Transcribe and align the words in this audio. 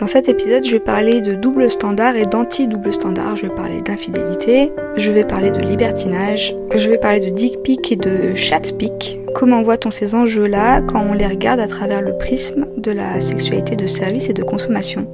Dans 0.00 0.06
cet 0.06 0.30
épisode, 0.30 0.64
je 0.64 0.72
vais 0.72 0.80
parler 0.80 1.20
de 1.20 1.34
double 1.34 1.68
standard 1.68 2.16
et 2.16 2.24
d'anti-double 2.24 2.90
standard. 2.90 3.36
Je 3.36 3.42
vais 3.42 3.54
parler 3.54 3.82
d'infidélité, 3.82 4.72
je 4.96 5.12
vais 5.12 5.24
parler 5.24 5.50
de 5.50 5.60
libertinage, 5.60 6.56
je 6.74 6.88
vais 6.88 6.96
parler 6.96 7.20
de 7.20 7.28
dick 7.28 7.62
pic 7.62 7.92
et 7.92 7.96
de 7.96 8.34
chat 8.34 8.74
pic. 8.78 9.20
Comment 9.34 9.60
voit-on 9.60 9.90
ces 9.90 10.14
enjeux-là 10.14 10.80
quand 10.80 11.04
on 11.06 11.12
les 11.12 11.26
regarde 11.26 11.60
à 11.60 11.68
travers 11.68 12.00
le 12.00 12.16
prisme 12.16 12.66
de 12.78 12.92
la 12.92 13.20
sexualité 13.20 13.76
de 13.76 13.86
service 13.86 14.30
et 14.30 14.32
de 14.32 14.42
consommation? 14.42 15.06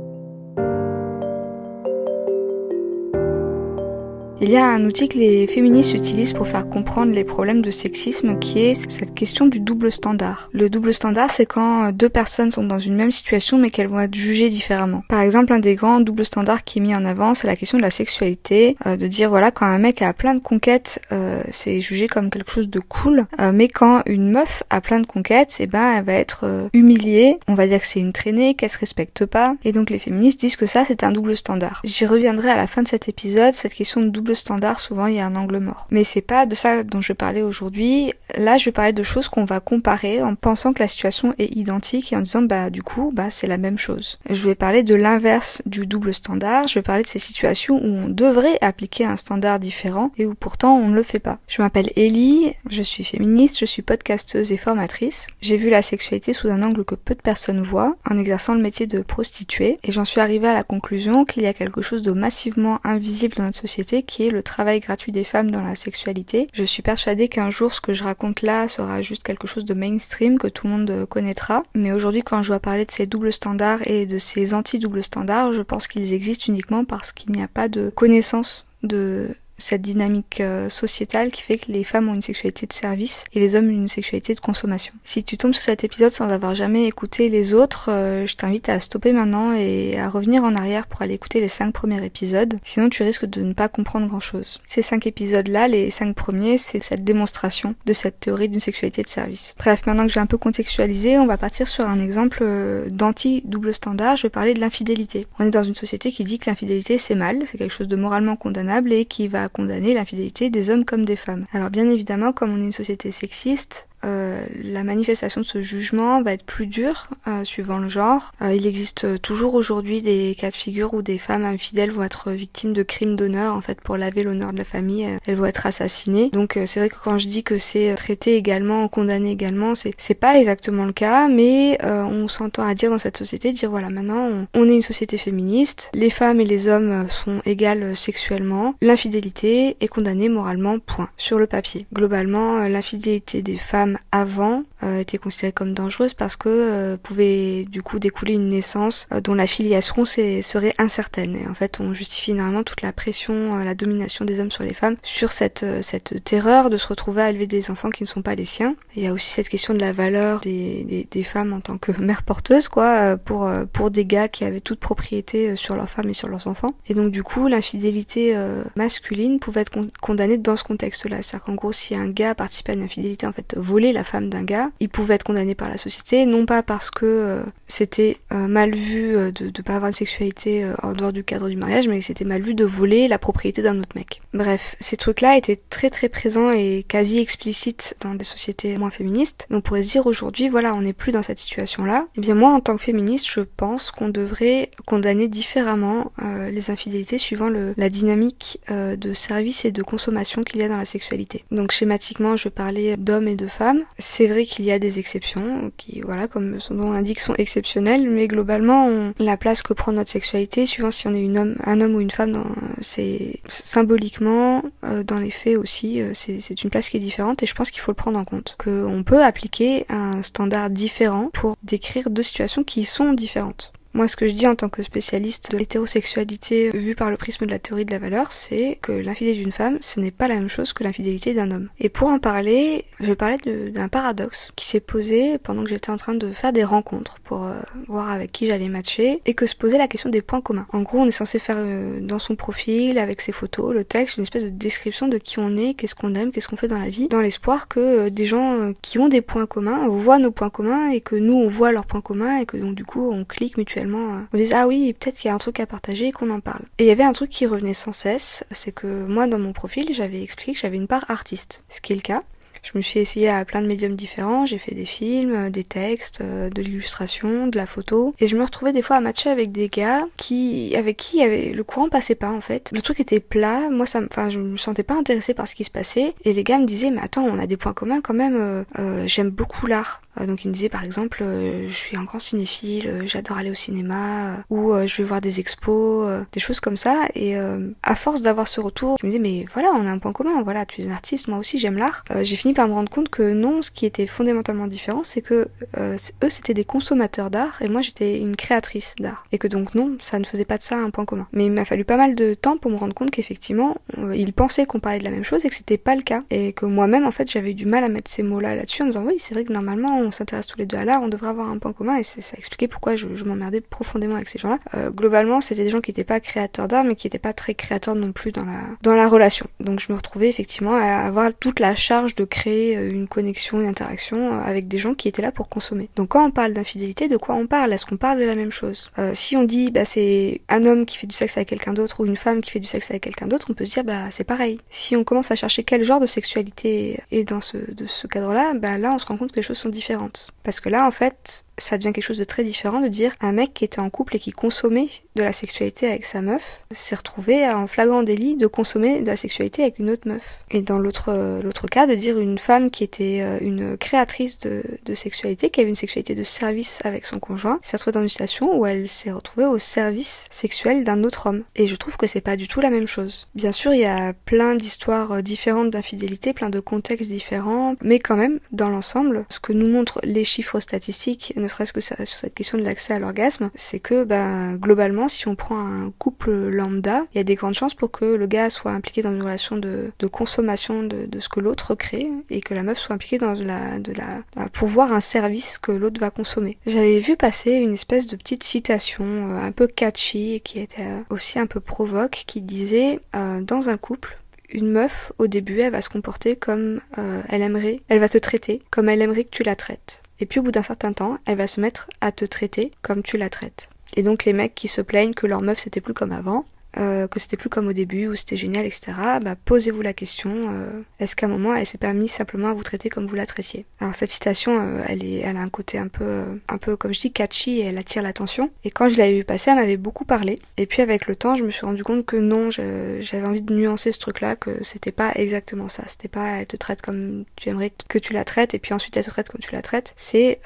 Il 4.38 4.50
y 4.50 4.58
a 4.58 4.66
un 4.66 4.84
outil 4.84 5.08
que 5.08 5.16
les 5.16 5.46
féministes 5.46 5.94
utilisent 5.94 6.34
pour 6.34 6.46
faire 6.46 6.68
comprendre 6.68 7.12
les 7.12 7.24
problèmes 7.24 7.62
de 7.62 7.70
sexisme 7.70 8.38
qui 8.38 8.58
est 8.58 8.90
cette 8.90 9.14
question 9.14 9.46
du 9.46 9.60
double 9.60 9.90
standard. 9.90 10.50
Le 10.52 10.68
double 10.68 10.92
standard, 10.92 11.30
c'est 11.30 11.46
quand 11.46 11.90
deux 11.92 12.10
personnes 12.10 12.50
sont 12.50 12.64
dans 12.64 12.78
une 12.78 12.96
même 12.96 13.12
situation 13.12 13.56
mais 13.56 13.70
qu'elles 13.70 13.88
vont 13.88 13.98
être 13.98 14.14
jugées 14.14 14.50
différemment. 14.50 15.02
Par 15.08 15.22
exemple, 15.22 15.54
un 15.54 15.58
des 15.58 15.74
grands 15.74 16.00
doubles 16.00 16.26
standards 16.26 16.64
qui 16.64 16.80
est 16.80 16.82
mis 16.82 16.94
en 16.94 17.06
avant, 17.06 17.34
c'est 17.34 17.46
la 17.46 17.56
question 17.56 17.78
de 17.78 17.82
la 17.82 17.90
sexualité, 17.90 18.76
euh, 18.86 18.98
de 18.98 19.06
dire 19.06 19.30
voilà, 19.30 19.50
quand 19.50 19.64
un 19.64 19.78
mec 19.78 20.02
a 20.02 20.12
plein 20.12 20.34
de 20.34 20.40
conquêtes, 20.40 21.00
euh, 21.12 21.42
c'est 21.50 21.80
jugé 21.80 22.06
comme 22.06 22.28
quelque 22.28 22.52
chose 22.52 22.68
de 22.68 22.80
cool, 22.80 23.24
euh, 23.40 23.52
mais 23.54 23.68
quand 23.68 24.02
une 24.04 24.30
meuf 24.30 24.62
a 24.68 24.82
plein 24.82 25.00
de 25.00 25.06
conquêtes, 25.06 25.56
eh 25.60 25.66
ben 25.66 25.94
elle 25.96 26.04
va 26.04 26.12
être 26.12 26.68
humiliée, 26.74 27.38
on 27.48 27.54
va 27.54 27.66
dire 27.66 27.80
que 27.80 27.86
c'est 27.86 28.00
une 28.00 28.12
traînée, 28.12 28.52
qu'elle 28.52 28.68
se 28.68 28.78
respecte 28.78 29.24
pas, 29.24 29.54
et 29.64 29.72
donc 29.72 29.88
les 29.88 29.98
féministes 29.98 30.40
disent 30.40 30.56
que 30.56 30.66
ça 30.66 30.84
c'est 30.86 31.04
un 31.04 31.10
double 31.12 31.38
standard. 31.38 31.80
J'y 31.84 32.04
reviendrai 32.04 32.50
à 32.50 32.56
la 32.56 32.66
fin 32.66 32.82
de 32.82 32.88
cet 32.88 33.08
épisode, 33.08 33.54
cette 33.54 33.72
question 33.72 34.02
de 34.02 34.08
double 34.08 34.26
standard, 34.36 34.78
souvent 34.78 35.06
il 35.06 35.16
y 35.16 35.20
a 35.20 35.26
un 35.26 35.36
angle 35.36 35.58
mort. 35.58 35.86
Mais 35.90 36.04
c'est 36.04 36.20
pas 36.20 36.46
de 36.46 36.54
ça 36.54 36.84
dont 36.84 37.00
je 37.00 37.12
parlais 37.12 37.42
aujourd'hui. 37.42 38.12
Là, 38.36 38.58
je 38.58 38.66
vais 38.66 38.72
parler 38.72 38.92
de 38.92 39.02
choses 39.02 39.28
qu'on 39.28 39.44
va 39.44 39.60
comparer 39.60 40.22
en 40.22 40.34
pensant 40.34 40.72
que 40.72 40.80
la 40.80 40.88
situation 40.88 41.34
est 41.38 41.56
identique 41.56 42.12
et 42.12 42.16
en 42.16 42.20
disant 42.20 42.42
bah 42.42 42.70
du 42.70 42.82
coup 42.82 43.12
bah 43.14 43.30
c'est 43.30 43.46
la 43.46 43.58
même 43.58 43.78
chose. 43.78 44.18
Je 44.28 44.48
vais 44.48 44.54
parler 44.54 44.82
de 44.82 44.94
l'inverse 44.94 45.62
du 45.66 45.86
double 45.86 46.14
standard. 46.14 46.68
Je 46.68 46.78
vais 46.78 46.82
parler 46.82 47.02
de 47.02 47.08
ces 47.08 47.18
situations 47.18 47.76
où 47.76 47.86
on 47.86 48.08
devrait 48.08 48.58
appliquer 48.60 49.04
un 49.04 49.16
standard 49.16 49.58
différent 49.58 50.10
et 50.16 50.26
où 50.26 50.34
pourtant 50.34 50.76
on 50.76 50.88
ne 50.88 50.94
le 50.94 51.02
fait 51.02 51.18
pas. 51.18 51.38
Je 51.48 51.62
m'appelle 51.62 51.90
Ellie, 51.96 52.52
je 52.68 52.82
suis 52.82 53.04
féministe, 53.04 53.58
je 53.58 53.64
suis 53.64 53.82
podcasteuse 53.82 54.52
et 54.52 54.56
formatrice. 54.56 55.26
J'ai 55.40 55.56
vu 55.56 55.70
la 55.70 55.82
sexualité 55.82 56.32
sous 56.32 56.48
un 56.48 56.62
angle 56.62 56.84
que 56.84 56.94
peu 56.94 57.14
de 57.14 57.22
personnes 57.22 57.62
voient 57.62 57.96
en 58.08 58.18
exerçant 58.18 58.54
le 58.54 58.60
métier 58.60 58.86
de 58.86 59.00
prostituée 59.00 59.78
et 59.82 59.92
j'en 59.92 60.04
suis 60.04 60.20
arrivée 60.20 60.48
à 60.48 60.54
la 60.54 60.62
conclusion 60.62 61.24
qu'il 61.24 61.42
y 61.42 61.46
a 61.46 61.54
quelque 61.54 61.82
chose 61.82 62.02
de 62.02 62.12
massivement 62.12 62.80
invisible 62.84 63.36
dans 63.36 63.44
notre 63.44 63.58
société 63.58 64.02
qui 64.02 64.15
le 64.18 64.42
travail 64.42 64.80
gratuit 64.80 65.12
des 65.12 65.24
femmes 65.24 65.50
dans 65.50 65.62
la 65.62 65.74
sexualité. 65.74 66.48
Je 66.52 66.64
suis 66.64 66.82
persuadée 66.82 67.28
qu'un 67.28 67.50
jour 67.50 67.72
ce 67.72 67.80
que 67.80 67.94
je 67.94 68.04
raconte 68.04 68.42
là 68.42 68.68
sera 68.68 69.02
juste 69.02 69.22
quelque 69.22 69.46
chose 69.46 69.64
de 69.64 69.74
mainstream 69.74 70.38
que 70.38 70.48
tout 70.48 70.66
le 70.66 70.72
monde 70.72 71.06
connaîtra. 71.06 71.62
Mais 71.74 71.92
aujourd'hui 71.92 72.22
quand 72.22 72.42
je 72.42 72.48
dois 72.48 72.60
parler 72.60 72.84
de 72.84 72.90
ces 72.90 73.06
doubles 73.06 73.32
standards 73.32 73.86
et 73.86 74.06
de 74.06 74.18
ces 74.18 74.54
anti-doubles 74.54 75.04
standards, 75.04 75.52
je 75.52 75.62
pense 75.62 75.86
qu'ils 75.88 76.12
existent 76.12 76.46
uniquement 76.48 76.84
parce 76.84 77.12
qu'il 77.12 77.32
n'y 77.32 77.42
a 77.42 77.48
pas 77.48 77.68
de 77.68 77.90
connaissance 77.90 78.66
de 78.82 79.28
cette 79.58 79.82
dynamique 79.82 80.40
euh, 80.40 80.68
sociétale 80.68 81.30
qui 81.30 81.42
fait 81.42 81.58
que 81.58 81.72
les 81.72 81.84
femmes 81.84 82.08
ont 82.08 82.14
une 82.14 82.22
sexualité 82.22 82.66
de 82.66 82.72
service 82.72 83.24
et 83.32 83.40
les 83.40 83.56
hommes 83.56 83.70
une 83.70 83.88
sexualité 83.88 84.34
de 84.34 84.40
consommation. 84.40 84.94
Si 85.02 85.24
tu 85.24 85.36
tombes 85.36 85.52
sur 85.52 85.62
cet 85.62 85.84
épisode 85.84 86.12
sans 86.12 86.28
avoir 86.28 86.54
jamais 86.54 86.86
écouté 86.86 87.28
les 87.28 87.54
autres, 87.54 87.90
euh, 87.90 88.26
je 88.26 88.36
t'invite 88.36 88.68
à 88.68 88.80
stopper 88.80 89.12
maintenant 89.12 89.52
et 89.54 89.98
à 89.98 90.08
revenir 90.08 90.44
en 90.44 90.54
arrière 90.54 90.86
pour 90.86 91.02
aller 91.02 91.14
écouter 91.14 91.40
les 91.40 91.48
cinq 91.48 91.72
premiers 91.72 92.04
épisodes, 92.04 92.58
sinon 92.62 92.88
tu 92.88 93.02
risques 93.02 93.26
de 93.26 93.42
ne 93.42 93.52
pas 93.52 93.68
comprendre 93.68 94.06
grand 94.06 94.20
chose. 94.20 94.60
Ces 94.66 94.82
cinq 94.82 95.06
épisodes-là, 95.06 95.68
les 95.68 95.90
cinq 95.90 96.14
premiers, 96.14 96.58
c'est 96.58 96.82
cette 96.82 97.04
démonstration 97.04 97.74
de 97.86 97.92
cette 97.92 98.20
théorie 98.20 98.48
d'une 98.48 98.60
sexualité 98.60 99.02
de 99.02 99.08
service. 99.08 99.54
Bref, 99.58 99.82
maintenant 99.86 100.06
que 100.06 100.12
j'ai 100.12 100.20
un 100.20 100.26
peu 100.26 100.38
contextualisé, 100.38 101.18
on 101.18 101.26
va 101.26 101.38
partir 101.38 101.66
sur 101.66 101.86
un 101.86 102.00
exemple 102.00 102.38
euh, 102.42 102.88
d'anti-double 102.90 103.74
standard, 103.74 104.16
je 104.16 104.24
vais 104.24 104.30
parler 104.30 104.54
de 104.54 104.60
l'infidélité. 104.60 105.26
On 105.38 105.46
est 105.46 105.50
dans 105.50 105.64
une 105.64 105.74
société 105.74 106.12
qui 106.12 106.24
dit 106.24 106.38
que 106.38 106.50
l'infidélité 106.50 106.98
c'est 106.98 107.14
mal, 107.14 107.38
c'est 107.46 107.58
quelque 107.58 107.72
chose 107.72 107.88
de 107.88 107.96
moralement 107.96 108.36
condamnable 108.36 108.92
et 108.92 109.04
qui 109.04 109.28
va 109.28 109.45
condamner 109.48 109.94
l'infidélité 109.94 110.50
des 110.50 110.70
hommes 110.70 110.84
comme 110.84 111.04
des 111.04 111.16
femmes. 111.16 111.46
Alors 111.52 111.70
bien 111.70 111.88
évidemment, 111.88 112.32
comme 112.32 112.52
on 112.52 112.60
est 112.60 112.66
une 112.66 112.72
société 112.72 113.10
sexiste, 113.10 113.88
euh, 114.06 114.40
la 114.62 114.84
manifestation 114.84 115.40
de 115.40 115.46
ce 115.46 115.60
jugement 115.60 116.22
va 116.22 116.32
être 116.32 116.44
plus 116.44 116.66
dure 116.66 117.08
euh, 117.26 117.44
suivant 117.44 117.78
le 117.78 117.88
genre. 117.88 118.32
Euh, 118.40 118.52
il 118.54 118.66
existe 118.66 119.20
toujours 119.20 119.54
aujourd'hui 119.54 120.02
des 120.02 120.36
cas 120.38 120.50
de 120.50 120.54
figure 120.54 120.94
où 120.94 121.02
des 121.02 121.18
femmes 121.18 121.44
infidèles 121.44 121.90
vont 121.90 122.04
être 122.04 122.30
victimes 122.30 122.72
de 122.72 122.82
crimes 122.82 123.16
d'honneur 123.16 123.54
en 123.54 123.60
fait 123.60 123.80
pour 123.80 123.96
laver 123.96 124.22
l'honneur 124.22 124.52
de 124.52 124.58
la 124.58 124.64
famille. 124.64 125.08
Elles 125.26 125.36
vont 125.36 125.46
être 125.46 125.66
assassinées. 125.66 126.30
Donc 126.30 126.58
c'est 126.66 126.80
vrai 126.80 126.88
que 126.88 126.96
quand 127.02 127.18
je 127.18 127.26
dis 127.26 127.42
que 127.42 127.58
c'est 127.58 127.94
traité 127.96 128.36
également, 128.36 128.86
condamné 128.88 129.30
également, 129.30 129.74
c'est 129.74 129.94
c'est 129.98 130.14
pas 130.14 130.38
exactement 130.38 130.84
le 130.84 130.92
cas, 130.92 131.28
mais 131.28 131.78
on 131.82 132.28
s'entend 132.28 132.64
à 132.64 132.74
dire 132.74 132.90
dans 132.90 132.98
cette 132.98 133.16
société 133.16 133.52
dire 133.52 133.70
voilà 133.70 133.90
maintenant 133.90 134.28
on, 134.28 134.46
on, 134.54 134.68
est 134.68 134.74
une 134.74 134.82
société 134.82 135.18
féministe, 135.18 135.90
les 135.94 136.10
femmes 136.10 136.40
et 136.40 136.44
les 136.44 136.68
hommes 136.68 137.08
sont 137.08 137.40
égales 137.44 137.96
sexuellement, 137.96 138.74
l'infidélité 138.80 139.76
est 139.80 139.88
condamnée 139.88 140.28
moralement. 140.28 140.76
Point. 140.84 141.08
Sur 141.16 141.38
le 141.38 141.46
papier. 141.46 141.86
Globalement, 141.92 142.66
l'infidélité 142.68 143.42
des 143.42 143.56
femmes 143.56 143.95
avant 144.12 144.62
euh, 144.82 144.98
était 144.98 145.18
considérée 145.18 145.52
comme 145.52 145.72
dangereuse 145.72 146.14
parce 146.14 146.36
que 146.36 146.48
euh, 146.48 146.96
pouvait 146.96 147.64
du 147.64 147.82
coup 147.82 147.98
découler 147.98 148.34
une 148.34 148.48
naissance 148.48 149.08
euh, 149.12 149.20
dont 149.20 149.34
la 149.34 149.46
filiation 149.46 150.04
serait 150.04 150.74
incertaine. 150.78 151.36
Et 151.36 151.48
en 151.48 151.54
fait, 151.54 151.80
on 151.80 151.94
justifie 151.94 152.32
énormément 152.32 152.62
toute 152.62 152.82
la 152.82 152.92
pression, 152.92 153.58
la 153.58 153.74
domination 153.74 154.24
des 154.24 154.40
hommes 154.40 154.50
sur 154.50 154.64
les 154.64 154.74
femmes 154.74 154.96
sur 155.02 155.32
cette 155.32 155.64
cette 155.82 156.22
terreur 156.24 156.70
de 156.70 156.76
se 156.76 156.88
retrouver 156.88 157.22
à 157.22 157.30
élever 157.30 157.46
des 157.46 157.70
enfants 157.70 157.90
qui 157.90 158.02
ne 158.02 158.08
sont 158.08 158.22
pas 158.22 158.34
les 158.34 158.44
siens. 158.44 158.76
il 158.96 159.02
y 159.02 159.06
a 159.06 159.12
aussi 159.12 159.30
cette 159.30 159.48
question 159.48 159.74
de 159.74 159.80
la 159.80 159.92
valeur 159.92 160.40
des, 160.40 161.06
des, 161.10 161.22
femmes 161.22 161.52
en 161.52 161.60
tant 161.60 161.78
que 161.78 161.92
mères 162.00 162.22
porteuses, 162.22 162.68
quoi, 162.68 163.16
pour 163.16 163.50
pour 163.72 163.90
des 163.90 164.04
gars 164.04 164.28
qui 164.28 164.44
avaient 164.44 164.60
toute 164.60 164.80
propriété 164.80 165.56
sur 165.56 165.74
leurs 165.74 165.88
femmes 165.88 166.08
et 166.08 166.14
sur 166.14 166.28
leurs 166.28 166.46
enfants. 166.46 166.74
Et 166.88 166.94
donc 166.94 167.10
du 167.10 167.22
coup, 167.22 167.48
l'infidélité 167.48 168.36
masculine 168.76 169.38
pouvait 169.38 169.62
être 169.62 169.72
condamnée 170.00 170.38
dans 170.38 170.56
ce 170.56 170.64
contexte-là. 170.64 171.22
C'est-à-dire 171.22 171.44
qu'en 171.44 171.54
gros, 171.54 171.72
si 171.72 171.94
un 171.94 172.08
gars 172.08 172.34
participait 172.34 172.72
à 172.72 172.74
une 172.74 172.82
infidélité, 172.82 173.26
en 173.26 173.32
fait, 173.32 173.56
la 173.92 174.04
femme 174.04 174.28
d'un 174.28 174.42
gars, 174.42 174.70
il 174.80 174.88
pouvait 174.88 175.14
être 175.14 175.24
condamné 175.24 175.54
par 175.54 175.68
la 175.68 175.76
société, 175.76 176.26
non 176.26 176.46
pas 176.46 176.62
parce 176.62 176.90
que 176.90 177.06
euh, 177.06 177.42
c'était 177.68 178.18
euh, 178.32 178.46
mal 178.46 178.74
vu 178.74 179.16
euh, 179.16 179.30
de 179.30 179.46
ne 179.46 179.62
pas 179.62 179.76
avoir 179.76 179.88
une 179.88 179.94
sexualité 179.94 180.68
en 180.82 180.92
dehors 180.92 181.12
du 181.12 181.24
cadre 181.24 181.48
du 181.48 181.56
mariage, 181.56 181.88
mais 181.88 182.00
c'était 182.00 182.24
mal 182.24 182.42
vu 182.42 182.54
de 182.54 182.64
voler 182.64 183.08
la 183.08 183.18
propriété 183.18 183.62
d'un 183.62 183.78
autre 183.78 183.96
mec. 183.96 184.20
Bref, 184.34 184.76
ces 184.80 184.96
trucs-là 184.96 185.36
étaient 185.36 185.60
très 185.70 185.90
très 185.90 186.08
présents 186.08 186.50
et 186.50 186.84
quasi 186.86 187.18
explicites 187.18 187.96
dans 188.00 188.14
des 188.14 188.24
sociétés 188.24 188.76
moins 188.78 188.90
féministes. 188.90 189.46
Donc 189.50 189.58
on 189.58 189.60
pourrait 189.62 189.82
se 189.82 189.92
dire 189.92 190.06
aujourd'hui, 190.06 190.48
voilà, 190.48 190.74
on 190.74 190.82
n'est 190.82 190.92
plus 190.92 191.12
dans 191.12 191.22
cette 191.22 191.38
situation-là. 191.38 192.06
Et 192.08 192.18
eh 192.18 192.20
bien 192.20 192.34
moi, 192.34 192.50
en 192.50 192.60
tant 192.60 192.76
que 192.76 192.82
féministe, 192.82 193.26
je 193.30 193.40
pense 193.40 193.90
qu'on 193.90 194.08
devrait 194.08 194.70
condamner 194.86 195.28
différemment 195.28 196.12
les 196.50 196.70
infidélités 196.70 197.18
suivant 197.18 197.48
la 197.48 197.90
dynamique 197.90 198.60
de 198.70 199.12
service 199.12 199.64
et 199.64 199.72
de 199.72 199.82
consommation 199.82 200.42
qu'il 200.44 200.60
y 200.60 200.62
a 200.62 200.68
dans 200.68 200.76
la 200.76 200.84
sexualité. 200.84 201.44
Donc 201.50 201.72
schématiquement, 201.72 202.36
je 202.36 202.48
parler 202.56 202.96
d'hommes 202.96 203.28
et 203.28 203.36
de 203.36 203.46
femmes 203.46 203.65
c'est 203.98 204.26
vrai 204.26 204.44
qu'il 204.44 204.64
y 204.64 204.72
a 204.72 204.78
des 204.78 204.98
exceptions 204.98 205.70
qui, 205.76 206.00
voilà, 206.00 206.28
comme 206.28 206.60
son 206.60 206.74
nom 206.74 206.92
l'indique, 206.92 207.20
sont 207.20 207.34
exceptionnelles, 207.34 208.08
mais 208.10 208.28
globalement, 208.28 209.12
la 209.18 209.36
place 209.36 209.62
que 209.62 209.72
prend 209.72 209.92
notre 209.92 210.10
sexualité, 210.10 210.66
suivant 210.66 210.90
si 210.90 211.06
on 211.06 211.14
est 211.14 211.22
une 211.22 211.38
homme, 211.38 211.56
un 211.64 211.80
homme 211.80 211.94
ou 211.94 212.00
une 212.00 212.10
femme, 212.10 212.44
c'est 212.80 213.40
symboliquement, 213.48 214.62
euh, 214.84 215.02
dans 215.02 215.18
les 215.18 215.30
faits 215.30 215.56
aussi, 215.56 216.00
euh, 216.00 216.12
c'est 216.14 216.62
une 216.62 216.70
place 216.70 216.88
qui 216.88 216.96
est 216.96 217.00
différente 217.00 217.42
et 217.42 217.46
je 217.46 217.54
pense 217.54 217.70
qu'il 217.70 217.80
faut 217.80 217.92
le 217.92 217.96
prendre 217.96 218.18
en 218.18 218.24
compte. 218.24 218.56
Qu'on 218.62 219.02
peut 219.04 219.22
appliquer 219.22 219.86
un 219.88 220.22
standard 220.22 220.70
différent 220.70 221.30
pour 221.32 221.56
décrire 221.62 222.10
deux 222.10 222.22
situations 222.22 222.64
qui 222.64 222.84
sont 222.84 223.12
différentes. 223.12 223.72
Moi, 223.96 224.08
ce 224.08 224.16
que 224.16 224.28
je 224.28 224.34
dis 224.34 224.46
en 224.46 224.54
tant 224.54 224.68
que 224.68 224.82
spécialiste 224.82 225.52
de 225.52 225.56
l'hétérosexualité 225.56 226.70
vue 226.74 226.94
par 226.94 227.10
le 227.10 227.16
prisme 227.16 227.46
de 227.46 227.50
la 227.50 227.58
théorie 227.58 227.86
de 227.86 227.92
la 227.92 227.98
valeur, 227.98 228.30
c'est 228.30 228.78
que 228.82 228.92
l'infidélité 228.92 229.42
d'une 229.42 229.52
femme, 229.52 229.78
ce 229.80 230.00
n'est 230.00 230.10
pas 230.10 230.28
la 230.28 230.34
même 230.34 230.50
chose 230.50 230.74
que 230.74 230.84
l'infidélité 230.84 231.32
d'un 231.32 231.50
homme. 231.50 231.70
Et 231.80 231.88
pour 231.88 232.08
en 232.08 232.18
parler, 232.18 232.84
je 233.00 233.06
vais 233.06 233.16
parler 233.16 233.38
d'un 233.70 233.88
paradoxe 233.88 234.52
qui 234.54 234.66
s'est 234.66 234.80
posé 234.80 235.38
pendant 235.38 235.64
que 235.64 235.70
j'étais 235.70 235.88
en 235.88 235.96
train 235.96 236.12
de 236.12 236.30
faire 236.30 236.52
des 236.52 236.62
rencontres 236.62 237.20
pour 237.24 237.46
euh, 237.46 237.54
voir 237.88 238.10
avec 238.10 238.32
qui 238.32 238.48
j'allais 238.48 238.68
matcher 238.68 239.22
et 239.24 239.32
que 239.32 239.46
se 239.46 239.56
posait 239.56 239.78
la 239.78 239.88
question 239.88 240.10
des 240.10 240.20
points 240.20 240.42
communs. 240.42 240.66
En 240.74 240.82
gros, 240.82 240.98
on 240.98 241.06
est 241.06 241.10
censé 241.10 241.38
faire 241.38 241.56
euh, 241.58 241.98
dans 242.02 242.18
son 242.18 242.36
profil, 242.36 242.98
avec 242.98 243.22
ses 243.22 243.32
photos, 243.32 243.72
le 243.72 243.82
texte, 243.82 244.18
une 244.18 244.24
espèce 244.24 244.44
de 244.44 244.50
description 244.50 245.08
de 245.08 245.16
qui 245.16 245.38
on 245.38 245.56
est, 245.56 245.72
qu'est-ce 245.72 245.94
qu'on 245.94 246.14
aime, 246.14 246.32
qu'est-ce 246.32 246.48
qu'on 246.48 246.56
fait 246.56 246.68
dans 246.68 246.78
la 246.78 246.90
vie, 246.90 247.08
dans 247.08 247.22
l'espoir 247.22 247.66
que 247.66 247.80
euh, 247.80 248.10
des 248.10 248.26
gens 248.26 248.74
qui 248.82 248.98
ont 248.98 249.08
des 249.08 249.22
points 249.22 249.46
communs 249.46 249.88
voient 249.88 250.18
nos 250.18 250.32
points 250.32 250.50
communs 250.50 250.90
et 250.90 251.00
que 251.00 251.16
nous 251.16 251.32
on 251.32 251.48
voit 251.48 251.72
leurs 251.72 251.86
points 251.86 252.02
communs 252.02 252.40
et 252.40 252.44
que 252.44 252.58
donc 252.58 252.74
du 252.74 252.84
coup 252.84 253.10
on 253.10 253.24
clique 253.24 253.56
mutuellement 253.56 253.85
euh, 253.94 254.20
on 254.32 254.36
dise 254.36 254.52
ah 254.54 254.66
oui 254.66 254.92
peut-être 254.92 255.16
qu'il 255.16 255.28
y 255.28 255.30
a 255.30 255.34
un 255.34 255.38
truc 255.38 255.60
à 255.60 255.66
partager 255.66 256.08
et 256.08 256.12
qu'on 256.12 256.30
en 256.30 256.40
parle. 256.40 256.62
Et 256.78 256.84
il 256.84 256.86
y 256.86 256.92
avait 256.92 257.04
un 257.04 257.12
truc 257.12 257.30
qui 257.30 257.46
revenait 257.46 257.74
sans 257.74 257.92
cesse, 257.92 258.44
c'est 258.50 258.72
que 258.72 258.86
moi 258.86 259.26
dans 259.26 259.38
mon 259.38 259.52
profil 259.52 259.88
j'avais 259.92 260.22
expliqué 260.22 260.52
que 260.52 260.58
j'avais 260.58 260.76
une 260.76 260.88
part 260.88 261.04
artiste, 261.08 261.64
ce 261.68 261.80
qui 261.80 261.92
est 261.92 261.96
le 261.96 262.02
cas. 262.02 262.22
Je 262.66 262.72
me 262.74 262.82
suis 262.82 262.98
essayée 262.98 263.28
à 263.28 263.44
plein 263.44 263.62
de 263.62 263.68
médiums 263.68 263.94
différents, 263.94 264.44
j'ai 264.44 264.58
fait 264.58 264.74
des 264.74 264.86
films, 264.86 265.34
euh, 265.34 265.50
des 265.50 265.62
textes, 265.62 266.20
euh, 266.20 266.50
de 266.50 266.62
l'illustration, 266.62 267.46
de 267.46 267.56
la 267.56 267.64
photo, 267.64 268.12
et 268.18 268.26
je 268.26 268.36
me 268.36 268.42
retrouvais 268.42 268.72
des 268.72 268.82
fois 268.82 268.96
à 268.96 269.00
matcher 269.00 269.30
avec 269.30 269.52
des 269.52 269.68
gars 269.68 270.04
qui, 270.16 270.74
avec 270.76 270.96
qui 270.96 271.22
avait, 271.22 271.50
le 271.50 271.62
courant 271.62 271.88
passait 271.88 272.16
pas 272.16 272.32
en 272.32 272.40
fait. 272.40 272.72
Le 272.74 272.82
truc 272.82 272.98
était 272.98 273.20
plat, 273.20 273.70
moi 273.70 273.86
ça, 273.86 274.00
enfin 274.10 274.30
je 274.30 274.40
me 274.40 274.56
sentais 274.56 274.82
pas 274.82 274.94
intéressée 274.94 275.32
par 275.32 275.46
ce 275.46 275.54
qui 275.54 275.62
se 275.62 275.70
passait, 275.70 276.14
et 276.24 276.32
les 276.32 276.42
gars 276.42 276.58
me 276.58 276.66
disaient 276.66 276.90
mais 276.90 277.02
attends 277.02 277.24
on 277.24 277.38
a 277.38 277.46
des 277.46 277.56
points 277.56 277.72
communs 277.72 278.00
quand 278.00 278.14
même, 278.14 278.64
j'aime 279.06 279.30
beaucoup 279.30 279.68
l'art. 279.68 280.02
Donc 280.26 280.44
il 280.44 280.48
me 280.48 280.52
disait 280.52 280.68
par 280.68 280.84
exemple, 280.84 281.24
je 281.66 281.74
suis 281.74 281.96
un 281.96 282.04
grand 282.04 282.18
cinéphile, 282.18 283.02
j'adore 283.04 283.38
aller 283.38 283.50
au 283.50 283.54
cinéma, 283.54 284.44
ou 284.50 284.72
je 284.86 284.96
vais 284.96 285.04
voir 285.04 285.20
des 285.20 285.40
expos, 285.40 286.08
des 286.32 286.40
choses 286.40 286.60
comme 286.60 286.76
ça. 286.76 287.04
Et 287.14 287.36
à 287.36 287.96
force 287.96 288.22
d'avoir 288.22 288.48
ce 288.48 288.60
retour, 288.60 288.96
je 289.00 289.06
me 289.06 289.10
disais 289.10 289.22
mais 289.22 289.44
voilà, 289.52 289.70
on 289.74 289.86
a 289.86 289.90
un 289.90 289.98
point 289.98 290.12
commun. 290.12 290.42
Voilà, 290.42 290.66
tu 290.66 290.82
es 290.82 290.88
un 290.88 290.92
artiste, 290.92 291.28
moi 291.28 291.38
aussi 291.38 291.58
j'aime 291.58 291.76
l'art. 291.76 292.04
j'ai 292.22 292.36
fini 292.36 292.54
par 292.54 292.68
me 292.68 292.72
rendre 292.72 292.90
compte 292.90 293.08
que 293.08 293.32
non, 293.32 293.62
ce 293.62 293.70
qui 293.70 293.86
était 293.86 294.06
fondamentalement 294.06 294.66
différent, 294.66 295.02
c'est 295.04 295.22
que 295.22 295.48
eux 295.76 296.28
c'était 296.28 296.54
des 296.54 296.64
consommateurs 296.64 297.30
d'art 297.30 297.60
et 297.62 297.68
moi 297.68 297.80
j'étais 297.80 298.18
une 298.18 298.36
créatrice 298.36 298.94
d'art. 298.98 299.24
Et 299.32 299.38
que 299.38 299.48
donc 299.48 299.74
non, 299.74 299.96
ça 300.00 300.18
ne 300.18 300.24
faisait 300.24 300.44
pas 300.44 300.58
de 300.58 300.62
ça 300.62 300.78
un 300.78 300.90
point 300.90 301.04
commun. 301.04 301.26
Mais 301.32 301.46
il 301.46 301.52
m'a 301.52 301.64
fallu 301.64 301.84
pas 301.84 301.96
mal 301.96 302.14
de 302.14 302.34
temps 302.34 302.56
pour 302.56 302.70
me 302.70 302.76
rendre 302.76 302.94
compte 302.94 303.10
qu'effectivement, 303.10 303.76
euh, 303.98 304.14
ils 304.14 304.32
pensaient 304.32 304.66
qu'on 304.66 304.80
parlait 304.80 304.98
de 304.98 305.04
la 305.04 305.10
même 305.10 305.24
chose 305.24 305.44
et 305.44 305.48
que 305.48 305.54
c'était 305.54 305.78
pas 305.78 305.94
le 305.94 306.02
cas. 306.02 306.22
Et 306.30 306.52
que 306.52 306.66
moi-même, 306.66 307.06
en 307.06 307.10
fait, 307.10 307.30
j'avais 307.30 307.54
du 307.54 307.66
mal 307.66 307.84
à 307.84 307.88
mettre 307.88 308.10
ces 308.10 308.22
mots-là 308.22 308.54
là-dessus 308.54 308.82
en 308.82 308.86
me 308.86 308.90
disant 308.90 309.04
oui, 309.06 309.16
c'est 309.18 309.34
vrai 309.34 309.44
que 309.44 309.52
normalement, 309.52 310.05
on 310.06 310.10
s'intéresse 310.10 310.46
tous 310.46 310.58
les 310.58 310.66
deux 310.66 310.76
à 310.76 310.84
l'art, 310.84 311.02
on 311.02 311.08
devrait 311.08 311.28
avoir 311.28 311.50
un 311.50 311.58
point 311.58 311.72
commun. 311.72 311.96
Et 311.96 312.02
ça 312.02 312.36
expliquait 312.36 312.68
pourquoi 312.68 312.96
je, 312.96 313.06
m'emmerdais 313.24 313.60
profondément 313.60 314.14
avec 314.14 314.28
ces 314.28 314.38
gens-là. 314.38 314.58
Euh, 314.74 314.90
globalement, 314.90 315.40
c'était 315.40 315.64
des 315.64 315.70
gens 315.70 315.80
qui 315.80 315.90
n'étaient 315.90 316.04
pas 316.04 316.20
créateurs 316.20 316.68
d'art, 316.68 316.84
mais 316.84 316.94
qui 316.94 317.06
n'étaient 317.06 317.18
pas 317.18 317.32
très 317.32 317.54
créateurs 317.54 317.94
non 317.94 318.12
plus 318.12 318.32
dans 318.32 318.44
la, 318.44 318.60
dans 318.82 318.94
la 318.94 319.08
relation. 319.08 319.46
Donc 319.60 319.80
je 319.80 319.92
me 319.92 319.96
retrouvais 319.96 320.28
effectivement 320.28 320.74
à 320.74 321.06
avoir 321.06 321.34
toute 321.34 321.60
la 321.60 321.74
charge 321.74 322.14
de 322.14 322.24
créer 322.24 322.76
euh, 322.76 322.90
une 322.90 323.08
connexion, 323.08 323.60
une 323.60 323.66
interaction 323.66 324.38
avec 324.38 324.68
des 324.68 324.78
gens 324.78 324.94
qui 324.94 325.08
étaient 325.08 325.22
là 325.22 325.32
pour 325.32 325.48
consommer. 325.48 325.88
Donc 325.96 326.10
quand 326.10 326.24
on 326.24 326.30
parle 326.30 326.52
d'infidélité, 326.52 327.08
de 327.08 327.16
quoi 327.16 327.34
on 327.34 327.46
parle? 327.46 327.72
Est-ce 327.72 327.86
qu'on 327.86 327.96
parle 327.96 328.18
de 328.20 328.24
la 328.24 328.34
même 328.34 328.50
chose? 328.50 328.90
Si 329.12 329.36
on 329.36 329.44
dit 329.44 329.70
bah 329.70 329.84
c'est 329.84 330.40
un 330.48 330.64
homme 330.64 330.86
qui 330.86 330.96
fait 330.96 331.06
du 331.06 331.14
sexe 331.14 331.36
avec 331.36 331.48
quelqu'un 331.48 331.72
d'autre 331.72 332.00
ou 332.00 332.06
une 332.06 332.16
femme 332.16 332.40
qui 332.40 332.50
fait 332.50 332.60
du 332.60 332.66
sexe 332.66 332.90
avec 332.90 333.02
quelqu'un 333.02 333.26
d'autre, 333.26 333.46
on 333.50 333.54
peut 333.54 333.64
se 333.64 333.74
dire 333.74 333.84
bah 333.84 334.10
c'est 334.10 334.24
pareil. 334.24 334.60
Si 334.68 334.96
on 334.96 335.04
commence 335.04 335.30
à 335.30 335.36
chercher 335.36 335.64
quel 335.64 335.84
genre 335.84 336.00
de 336.00 336.06
sexualité 336.06 337.00
est 337.10 337.24
dans 337.24 337.40
ce, 337.40 337.58
ce 337.86 338.06
cadre-là, 338.06 338.54
bah 338.54 338.78
là 338.78 338.92
on 338.92 338.98
se 338.98 339.06
rend 339.06 339.16
compte 339.16 339.32
que 339.32 339.36
les 339.36 339.42
choses 339.42 339.58
sont 339.58 339.68
différentes. 339.68 339.86
différentes. 339.96 340.30
Parce 340.46 340.60
que 340.60 340.68
là 340.68 340.86
en 340.86 340.92
fait, 340.92 341.44
ça 341.58 341.76
devient 341.76 341.92
quelque 341.92 342.04
chose 342.04 342.18
de 342.18 342.24
très 342.24 342.44
différent 342.44 342.80
de 342.80 342.86
dire 342.86 343.16
un 343.20 343.32
mec 343.32 343.52
qui 343.52 343.64
était 343.64 343.80
en 343.80 343.90
couple 343.90 344.14
et 344.14 344.18
qui 344.20 344.30
consommait 344.30 344.86
de 345.16 345.24
la 345.24 345.32
sexualité 345.32 345.88
avec 345.88 346.06
sa 346.06 346.22
meuf 346.22 346.62
s'est 346.70 346.94
retrouvé 346.94 347.48
en 347.48 347.66
flagrant 347.66 348.04
délit 348.04 348.36
de 348.36 348.46
consommer 348.46 349.02
de 349.02 349.08
la 349.08 349.16
sexualité 349.16 349.62
avec 349.62 349.80
une 349.80 349.90
autre 349.90 350.06
meuf. 350.06 350.38
Et 350.52 350.62
dans 350.62 350.78
l'autre 350.78 351.40
l'autre 351.42 351.66
cas, 351.66 351.88
de 351.88 351.96
dire 351.96 352.20
une 352.20 352.38
femme 352.38 352.70
qui 352.70 352.84
était 352.84 353.22
euh, 353.22 353.38
une 353.40 353.76
créatrice 353.76 354.38
de, 354.38 354.62
de 354.84 354.94
sexualité, 354.94 355.50
qui 355.50 355.60
avait 355.60 355.68
une 355.68 355.74
sexualité 355.74 356.14
de 356.14 356.22
service 356.22 356.80
avec 356.84 357.06
son 357.06 357.18
conjoint, 357.18 357.58
s'est 357.60 357.76
retrouvée 357.76 357.94
dans 357.94 358.02
une 358.02 358.08
situation 358.08 358.56
où 358.56 358.66
elle 358.66 358.88
s'est 358.88 359.10
retrouvée 359.10 359.46
au 359.46 359.58
service 359.58 360.28
sexuel 360.30 360.84
d'un 360.84 361.02
autre 361.02 361.26
homme. 361.26 361.42
Et 361.56 361.66
je 361.66 361.74
trouve 361.74 361.96
que 361.96 362.06
c'est 362.06 362.20
pas 362.20 362.36
du 362.36 362.46
tout 362.46 362.60
la 362.60 362.70
même 362.70 362.86
chose. 362.86 363.26
Bien 363.34 363.50
sûr, 363.50 363.74
il 363.74 363.80
y 363.80 363.86
a 363.86 364.12
plein 364.12 364.54
d'histoires 364.54 365.10
euh, 365.10 365.22
différentes 365.22 365.70
d'infidélité, 365.70 366.32
plein 366.32 366.50
de 366.50 366.60
contextes 366.60 367.10
différents, 367.10 367.74
mais 367.82 367.98
quand 367.98 368.16
même, 368.16 368.38
dans 368.52 368.68
l'ensemble, 368.68 369.26
ce 369.28 369.40
que 369.40 369.52
nous 369.52 369.68
montrent 369.68 370.00
les 370.04 370.24
chiffres 370.36 370.60
statistiques, 370.60 371.32
ne 371.36 371.48
serait-ce 371.48 371.72
que 371.72 371.80
sur 371.80 371.96
cette 371.96 372.34
question 372.34 372.58
de 372.58 372.62
l'accès 372.62 372.92
à 372.92 372.98
l'orgasme, 372.98 373.50
c'est 373.54 373.80
que 373.80 374.04
bah, 374.04 374.52
globalement, 374.54 375.08
si 375.08 375.28
on 375.28 375.34
prend 375.34 375.58
un 375.58 375.90
couple 375.98 376.30
lambda, 376.30 377.04
il 377.14 377.18
y 377.18 377.20
a 377.20 377.24
des 377.24 377.36
grandes 377.36 377.54
chances 377.54 377.74
pour 377.74 377.90
que 377.90 378.04
le 378.04 378.26
gars 378.26 378.50
soit 378.50 378.72
impliqué 378.72 379.00
dans 379.00 379.12
une 379.12 379.22
relation 379.22 379.56
de, 379.56 379.92
consommation 380.12 380.82
de, 380.82 381.08
ce 381.18 381.28
que 381.30 381.40
l'autre 381.40 381.74
crée 381.74 382.10
et 382.28 382.42
que 382.42 382.52
la 382.52 382.62
meuf 382.62 382.78
soit 382.78 382.94
impliquée 382.94 383.18
dans 383.18 383.32
la, 383.32 383.78
de 383.78 383.92
la, 383.92 384.48
pour 384.52 384.68
voir 384.68 384.92
un 384.92 385.00
service 385.00 385.58
que 385.58 385.72
l'autre 385.72 386.00
va 386.00 386.10
consommer. 386.10 386.58
J'avais 386.66 387.00
vu 387.00 387.16
passer 387.16 387.52
une 387.52 387.72
espèce 387.72 388.06
de 388.06 388.16
petite 388.16 388.44
citation 388.44 389.04
euh, 389.04 389.40
un 389.40 389.52
peu 389.52 389.66
catchy 389.66 390.42
qui 390.44 390.60
était 390.60 390.82
euh, 390.82 391.02
aussi 391.08 391.38
un 391.38 391.46
peu 391.46 391.60
provoque 391.60 392.24
qui 392.26 392.42
disait 392.42 393.00
euh, 393.14 393.40
dans 393.40 393.70
un 393.70 393.78
couple 393.78 394.18
une 394.50 394.70
meuf, 394.70 395.12
au 395.18 395.26
début, 395.26 395.58
elle 395.58 395.72
va 395.72 395.82
se 395.82 395.88
comporter 395.88 396.36
comme 396.36 396.80
elle 397.28 397.42
aimerait, 397.42 397.80
elle 397.88 397.98
va 397.98 398.08
te 398.08 398.16
traiter 398.16 398.62
comme 398.70 398.88
elle 398.88 399.02
aimerait 399.02 399.24
que 399.24 399.30
tu 399.30 399.42
la 399.42 399.56
traites. 399.56 400.04
Et 400.20 400.26
puis 400.26 400.40
au 400.40 400.42
bout 400.42 400.52
d'un 400.52 400.62
certain 400.62 400.92
temps, 400.92 401.18
elle 401.26 401.38
va 401.38 401.46
se 401.46 401.60
mettre 401.60 401.90
à 402.00 402.12
te 402.12 402.24
traiter 402.24 402.72
comme 402.82 403.02
tu 403.02 403.16
la 403.16 403.30
traites. 403.30 403.68
Et 403.94 404.02
donc 404.02 404.24
les 404.24 404.32
mecs 404.32 404.54
qui 404.54 404.68
se 404.68 404.80
plaignent 404.80 405.14
que 405.14 405.26
leur 405.26 405.42
meuf 405.42 405.58
c'était 405.58 405.80
plus 405.80 405.94
comme 405.94 406.12
avant, 406.12 406.44
euh, 406.78 407.06
que 407.08 407.18
c'était 407.18 407.36
plus 407.36 407.48
comme 407.48 407.68
au 407.68 407.72
début, 407.72 408.08
où 408.08 408.14
c'était 408.14 408.36
génial, 408.36 408.66
etc., 408.66 408.92
bah, 409.22 409.34
posez-vous 409.44 409.82
la 409.82 409.92
question, 409.92 410.30
euh, 410.50 410.82
est-ce 411.00 411.16
qu'à 411.16 411.26
un 411.26 411.28
moment, 411.28 411.54
elle 411.54 411.66
s'est 411.66 411.78
permis 411.78 412.08
simplement 412.08 412.48
à 412.48 412.54
vous 412.54 412.62
traiter 412.62 412.88
comme 412.88 413.06
vous 413.06 413.14
la 413.14 413.26
traitiez? 413.26 413.66
Alors 413.80 413.94
cette 413.94 414.10
citation, 414.10 414.58
euh, 414.60 414.82
elle, 414.86 415.04
est, 415.04 415.20
elle 415.20 415.36
a 415.36 415.40
un 415.40 415.48
côté 415.48 415.78
un 415.78 415.88
peu, 415.88 416.24
un 416.48 416.58
peu, 416.58 416.76
comme 416.76 416.92
je 416.92 417.00
dis, 417.00 417.12
catchy, 417.12 417.60
elle 417.60 417.78
attire 417.78 418.02
l'attention. 418.02 418.50
Et 418.64 418.70
quand 418.70 418.88
je 418.88 418.98
l'avais 418.98 419.18
vu 419.18 419.24
passer, 419.24 419.50
elle 419.50 419.56
m'avait 419.56 419.76
beaucoup 419.76 420.04
parlé. 420.04 420.38
Et 420.56 420.66
puis 420.66 420.82
avec 420.82 421.06
le 421.06 421.16
temps, 421.16 421.34
je 421.34 421.44
me 421.44 421.50
suis 421.50 421.64
rendu 421.64 421.82
compte 421.82 422.04
que 422.04 422.16
non, 422.16 422.50
j'avais 422.50 423.26
envie 423.26 423.42
de 423.42 423.54
nuancer 423.54 423.92
ce 423.92 423.98
truc-là, 423.98 424.36
que 424.36 424.62
c'était 424.62 424.92
pas 424.92 425.12
exactement 425.14 425.68
ça. 425.68 425.84
C'était 425.86 426.08
pas, 426.08 426.40
elle 426.40 426.46
te 426.46 426.56
traite 426.56 426.82
comme 426.82 427.24
tu 427.36 427.48
aimerais 427.48 427.72
que 427.88 427.98
tu 427.98 428.12
la 428.12 428.24
traites, 428.24 428.54
et 428.54 428.58
puis 428.58 428.74
ensuite 428.74 428.96
elle 428.96 429.04
te 429.04 429.10
traite 429.10 429.28
comme 429.28 429.40
tu 429.40 429.52
la 429.52 429.62
traites. 429.62 429.94
C'est, 429.96 430.40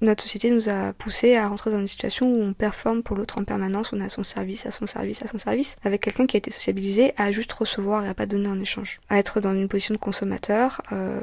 notre 0.00 0.22
société 0.22 0.50
nous 0.50 0.68
a 0.68 0.92
poussé 0.92 1.36
à 1.36 1.48
rentrer 1.48 1.70
dans 1.70 1.78
une 1.78 1.88
situation 1.88 2.26
où 2.26 2.42
on 2.42 2.52
performe 2.52 3.02
pour 3.02 3.16
l'autre 3.16 3.38
en 3.38 3.44
permanence, 3.44 3.92
on 3.92 4.00
a 4.00 4.08
son 4.08 4.22
service, 4.22 4.66
à 4.66 4.70
son 4.70 4.86
service, 4.86 5.22
à 5.22 5.28
son 5.28 5.38
service, 5.42 5.76
avec 5.84 6.02
quelqu'un 6.02 6.26
qui 6.26 6.36
a 6.36 6.38
été 6.38 6.50
sociabilisé 6.50 7.12
à 7.16 7.32
juste 7.32 7.52
recevoir 7.52 8.04
et 8.04 8.08
à 8.08 8.14
pas 8.14 8.26
donner 8.26 8.48
en 8.48 8.60
échange, 8.60 9.00
à 9.08 9.18
être 9.18 9.40
dans 9.40 9.52
une 9.52 9.68
position 9.68 9.94
de 9.94 10.00
consommateur. 10.00 10.82
Euh, 10.92 11.20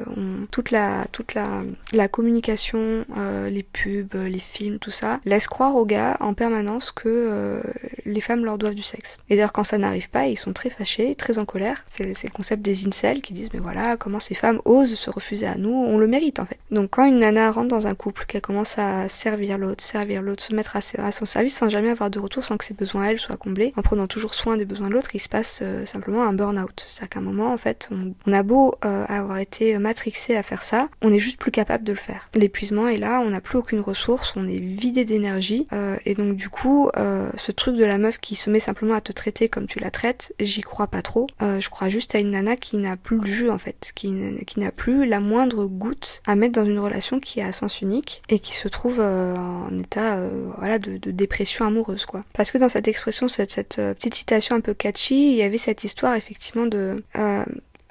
toute 0.50 0.70
la 0.70 1.06
toute 1.12 1.34
la, 1.34 1.62
la 1.92 2.08
communication, 2.08 3.04
euh, 3.16 3.50
les 3.50 3.62
pubs, 3.62 4.14
les 4.14 4.38
films, 4.38 4.78
tout 4.78 4.90
ça 4.90 5.20
laisse 5.24 5.46
croire 5.46 5.76
aux 5.76 5.86
gars 5.86 6.16
en 6.20 6.34
permanence 6.34 6.92
que 6.92 7.08
euh, 7.08 7.60
les 8.04 8.20
femmes 8.20 8.44
leur 8.44 8.58
doivent 8.58 8.74
du 8.74 8.82
sexe. 8.82 9.18
Et 9.28 9.36
d'ailleurs 9.36 9.52
quand 9.52 9.64
ça 9.64 9.78
n'arrive 9.78 10.10
pas, 10.10 10.26
ils 10.26 10.38
sont 10.38 10.52
très 10.52 10.70
fâchés, 10.70 11.14
très 11.14 11.38
en 11.38 11.44
colère. 11.44 11.84
C'est 11.88 12.04
le 12.04 12.30
concept 12.30 12.62
des 12.62 12.86
incels 12.86 13.22
qui 13.22 13.34
disent 13.34 13.50
mais 13.52 13.60
voilà 13.60 13.96
comment 13.96 14.20
ces 14.20 14.34
femmes 14.34 14.60
osent 14.64 14.94
se 14.94 15.10
refuser 15.10 15.46
à 15.46 15.56
nous, 15.56 15.72
on 15.72 15.98
le 15.98 16.06
mérite 16.06 16.38
en 16.38 16.46
fait. 16.46 16.58
Donc 16.70 16.90
quand 16.90 17.04
une 17.04 17.18
nana 17.18 17.50
rentre 17.50 17.68
dans 17.68 17.86
un 17.86 17.94
couple, 17.94 18.24
qu'elle 18.26 18.40
commence 18.40 18.78
à 18.78 19.08
servir 19.08 19.58
l'autre, 19.58 19.82
servir 19.82 20.22
l'autre, 20.22 20.42
se 20.42 20.54
mettre 20.54 20.76
à, 20.76 21.12
son 21.12 21.24
service 21.24 21.56
sans 21.56 21.68
jamais 21.68 21.90
avoir 21.90 22.10
de 22.10 22.18
retour, 22.18 22.44
sans 22.44 22.56
que 22.56 22.64
ses 22.64 22.74
besoins 22.74 23.06
elle 23.06 23.18
soient 23.18 23.36
comblés, 23.36 23.72
en 23.76 23.82
prenant 23.82 23.99
toujours 24.06 24.34
soin 24.34 24.56
des 24.56 24.64
besoins 24.64 24.88
de 24.88 24.94
l'autre, 24.94 25.10
il 25.14 25.20
se 25.20 25.28
passe 25.28 25.60
euh, 25.62 25.86
simplement 25.86 26.22
un 26.22 26.32
burn-out. 26.32 26.86
C'est-à-dire 26.88 27.08
qu'à 27.10 27.18
un 27.20 27.22
moment, 27.22 27.52
en 27.52 27.56
fait, 27.56 27.88
on, 27.90 28.32
a 28.32 28.42
beau 28.42 28.74
euh, 28.84 29.04
avoir 29.08 29.38
été 29.38 29.78
matrixé 29.78 30.36
à 30.36 30.42
faire 30.42 30.62
ça, 30.62 30.88
on 31.02 31.12
est 31.12 31.18
juste 31.18 31.38
plus 31.38 31.50
capable 31.50 31.84
de 31.84 31.92
le 31.92 31.98
faire. 31.98 32.28
L'épuisement 32.34 32.88
est 32.88 32.96
là, 32.96 33.20
on 33.24 33.30
n'a 33.30 33.40
plus 33.40 33.58
aucune 33.58 33.80
ressource, 33.80 34.34
on 34.36 34.46
est 34.46 34.58
vidé 34.58 35.04
d'énergie, 35.04 35.66
euh, 35.72 35.96
et 36.06 36.14
donc 36.14 36.36
du 36.36 36.48
coup, 36.48 36.90
ce 37.36 37.52
truc 37.52 37.76
de 37.76 37.84
la 37.84 37.98
meuf 37.98 38.18
qui 38.18 38.36
se 38.36 38.50
met 38.50 38.58
simplement 38.58 38.94
à 38.94 39.00
te 39.00 39.12
traiter 39.12 39.48
comme 39.48 39.66
tu 39.66 39.78
la 39.78 39.90
traites, 39.90 40.34
j'y 40.40 40.60
crois 40.60 40.86
pas 40.86 41.02
trop. 41.02 41.26
je 41.40 41.68
crois 41.68 41.88
juste 41.88 42.14
à 42.14 42.18
une 42.18 42.30
nana 42.30 42.56
qui 42.56 42.76
n'a 42.76 42.96
plus 42.96 43.18
le 43.18 43.26
jus 43.26 43.50
en 43.50 43.58
fait, 43.58 43.92
qui, 43.94 44.14
qui 44.46 44.60
n'a 44.60 44.70
plus 44.70 45.06
la 45.06 45.20
moindre 45.20 45.66
goutte 45.66 46.22
à 46.26 46.36
mettre 46.36 46.60
dans 46.60 46.66
une 46.66 46.78
relation 46.78 47.20
qui 47.20 47.40
est 47.40 47.44
à 47.44 47.52
sens 47.52 47.80
unique 47.80 48.22
et 48.28 48.38
qui 48.38 48.54
se 48.54 48.68
trouve 48.68 49.00
en 49.00 49.76
état 49.78 50.20
voilà 50.58 50.78
de, 50.78 51.10
dépression 51.10 51.64
amoureuse 51.64 52.06
quoi. 52.06 52.24
Parce 52.32 52.50
que 52.50 52.58
dans 52.58 52.68
cette 52.68 52.88
expression, 52.88 53.28
cette 53.28 53.80
petite 53.94 54.14
citation 54.14 54.56
un 54.56 54.60
peu 54.60 54.74
catchy, 54.74 55.32
il 55.32 55.36
y 55.36 55.42
avait 55.42 55.58
cette 55.58 55.84
histoire 55.84 56.14
effectivement 56.14 56.66
de... 56.66 57.02
Euh, 57.16 57.44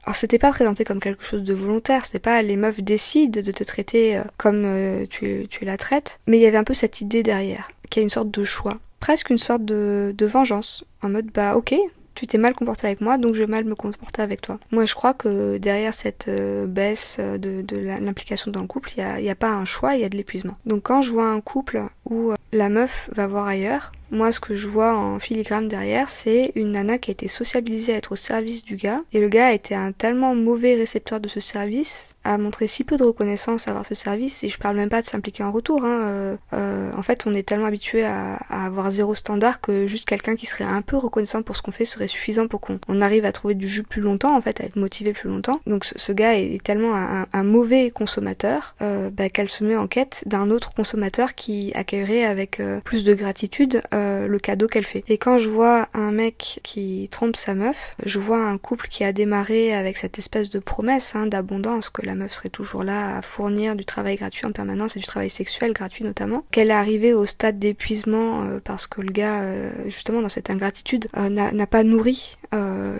alors 0.03 0.15
c'était 0.15 0.39
pas 0.39 0.51
présenté 0.51 0.85
comme 0.85 0.99
quelque 0.99 1.23
chose 1.23 1.43
de 1.43 1.53
volontaire, 1.53 2.05
c'était 2.05 2.19
pas 2.19 2.41
les 2.41 2.55
meufs 2.55 2.81
décident 2.81 3.41
de 3.41 3.51
te 3.51 3.63
traiter 3.63 4.17
euh, 4.17 4.23
comme 4.37 4.63
euh, 4.65 5.05
tu, 5.09 5.47
tu 5.49 5.65
la 5.65 5.77
traites, 5.77 6.19
mais 6.25 6.37
il 6.37 6.41
y 6.41 6.45
avait 6.45 6.57
un 6.57 6.63
peu 6.63 6.73
cette 6.73 7.01
idée 7.01 7.21
derrière, 7.21 7.69
qui 7.89 7.99
a 7.99 8.03
une 8.03 8.09
sorte 8.09 8.31
de 8.31 8.43
choix, 8.43 8.77
presque 8.99 9.29
une 9.29 9.37
sorte 9.37 9.65
de, 9.65 10.13
de 10.17 10.25
vengeance, 10.25 10.83
en 11.03 11.09
mode 11.09 11.27
bah 11.33 11.55
ok, 11.55 11.75
tu 12.15 12.27
t'es 12.27 12.37
mal 12.37 12.53
comporté 12.53 12.87
avec 12.87 13.01
moi, 13.01 13.17
donc 13.17 13.35
je 13.35 13.39
vais 13.39 13.47
mal 13.47 13.65
me 13.65 13.75
comporter 13.75 14.21
avec 14.21 14.41
toi. 14.41 14.59
Moi, 14.71 14.85
je 14.85 14.93
crois 14.93 15.13
que 15.13 15.57
derrière 15.57 15.93
cette 15.93 16.29
baisse 16.67 17.17
de, 17.19 17.61
de 17.61 17.77
l'implication 17.77 18.51
dans 18.51 18.59
le 18.59 18.67
couple, 18.67 18.91
il 18.97 19.21
n'y 19.21 19.29
a, 19.29 19.31
a, 19.31 19.35
pas 19.35 19.51
un 19.51 19.63
choix, 19.63 19.95
il 19.95 20.01
y 20.01 20.03
a 20.03 20.09
de 20.09 20.17
l'épuisement. 20.17 20.57
Donc 20.65 20.83
quand 20.83 21.01
je 21.01 21.13
vois 21.13 21.27
un 21.27 21.39
couple 21.39 21.81
où 22.09 22.33
la 22.51 22.67
meuf 22.67 23.09
va 23.15 23.27
voir 23.27 23.47
ailleurs, 23.47 23.93
moi, 24.11 24.31
ce 24.31 24.39
que 24.39 24.55
je 24.55 24.67
vois 24.67 24.95
en 24.95 25.19
filigrane 25.19 25.67
derrière, 25.67 26.09
c'est 26.09 26.51
une 26.55 26.71
nana 26.71 26.97
qui 26.97 27.11
a 27.11 27.13
été 27.13 27.27
sociabilisée 27.27 27.93
à 27.93 27.97
être 27.97 28.13
au 28.13 28.15
service 28.15 28.65
du 28.65 28.75
gars. 28.75 29.01
Et 29.13 29.19
le 29.19 29.29
gars 29.29 29.47
a 29.47 29.53
été 29.53 29.75
un 29.75 29.91
tellement 29.91 30.35
mauvais 30.35 30.75
récepteur 30.75 31.19
de 31.19 31.27
ce 31.27 31.39
service, 31.39 32.15
a 32.23 32.37
montré 32.37 32.67
si 32.67 32.83
peu 32.83 32.97
de 32.97 33.03
reconnaissance 33.03 33.67
à 33.67 33.71
avoir 33.71 33.85
ce 33.85 33.95
service. 33.95 34.43
Et 34.43 34.49
je 34.49 34.57
parle 34.57 34.75
même 34.75 34.89
pas 34.89 35.01
de 35.01 35.05
s'impliquer 35.05 35.43
en 35.43 35.51
retour. 35.51 35.83
Hein. 35.85 35.99
Euh, 36.01 36.37
euh, 36.53 36.91
en 36.97 37.03
fait, 37.03 37.25
on 37.27 37.33
est 37.33 37.43
tellement 37.43 37.65
habitué 37.65 38.03
à, 38.03 38.35
avoir 38.49 38.91
zéro 38.91 39.15
standard 39.15 39.61
que 39.61 39.87
juste 39.87 40.07
quelqu'un 40.07 40.35
qui 40.35 40.45
serait 40.45 40.63
un 40.63 40.81
peu 40.81 40.97
reconnaissant 40.97 41.41
pour 41.41 41.55
ce 41.55 41.61
qu'on 41.61 41.71
fait 41.71 41.85
serait 41.85 42.07
suffisant 42.07 42.47
pour 42.47 42.61
qu'on 42.61 43.01
arrive 43.01 43.25
à 43.25 43.31
trouver 43.31 43.55
du 43.55 43.67
jus 43.67 43.83
plus 43.83 44.01
longtemps, 44.01 44.35
en 44.35 44.41
fait, 44.41 44.61
à 44.61 44.65
être 44.65 44.75
motivé 44.75 45.13
plus 45.13 45.29
longtemps. 45.29 45.59
Donc 45.67 45.85
ce, 45.85 46.11
gars 46.11 46.35
est 46.35 46.63
tellement 46.63 46.95
un, 46.95 47.43
mauvais 47.43 47.89
consommateur 47.91 48.75
euh, 48.81 49.09
bah, 49.09 49.29
qu'elle 49.29 49.49
se 49.49 49.63
met 49.63 49.75
en 49.75 49.87
quête 49.87 50.23
d'un 50.25 50.51
autre 50.51 50.73
consommateur 50.73 51.35
qui 51.35 51.71
accueillerait 51.75 52.25
avec 52.25 52.61
plus 52.83 53.03
de 53.03 53.13
gratitude 53.13 53.81
euh, 53.98 53.98
le 54.27 54.39
cadeau 54.39 54.67
qu'elle 54.67 54.85
fait. 54.85 55.03
Et 55.07 55.17
quand 55.17 55.39
je 55.39 55.49
vois 55.49 55.87
un 55.93 56.11
mec 56.11 56.59
qui 56.63 57.07
trompe 57.11 57.35
sa 57.35 57.55
meuf, 57.55 57.95
je 58.05 58.19
vois 58.19 58.43
un 58.43 58.57
couple 58.57 58.87
qui 58.87 59.03
a 59.03 59.13
démarré 59.13 59.73
avec 59.73 59.97
cette 59.97 60.17
espèce 60.17 60.49
de 60.49 60.59
promesse 60.59 61.15
hein, 61.15 61.27
d'abondance, 61.27 61.89
que 61.89 62.05
la 62.05 62.15
meuf 62.15 62.33
serait 62.33 62.49
toujours 62.49 62.83
là 62.83 63.17
à 63.17 63.21
fournir 63.21 63.75
du 63.75 63.85
travail 63.85 64.15
gratuit 64.15 64.45
en 64.45 64.51
permanence 64.51 64.95
et 64.95 64.99
du 64.99 65.05
travail 65.05 65.29
sexuel 65.29 65.73
gratuit 65.73 66.03
notamment, 66.03 66.43
qu'elle 66.51 66.69
est 66.69 66.73
arrivée 66.73 67.13
au 67.13 67.25
stade 67.25 67.59
d'épuisement 67.59 68.43
euh, 68.43 68.59
parce 68.63 68.87
que 68.87 69.01
le 69.01 69.11
gars, 69.11 69.41
euh, 69.43 69.71
justement 69.85 70.21
dans 70.21 70.29
cette 70.29 70.49
ingratitude, 70.49 71.07
n'a 71.15 71.67
pas 71.67 71.83
nourri 71.83 72.37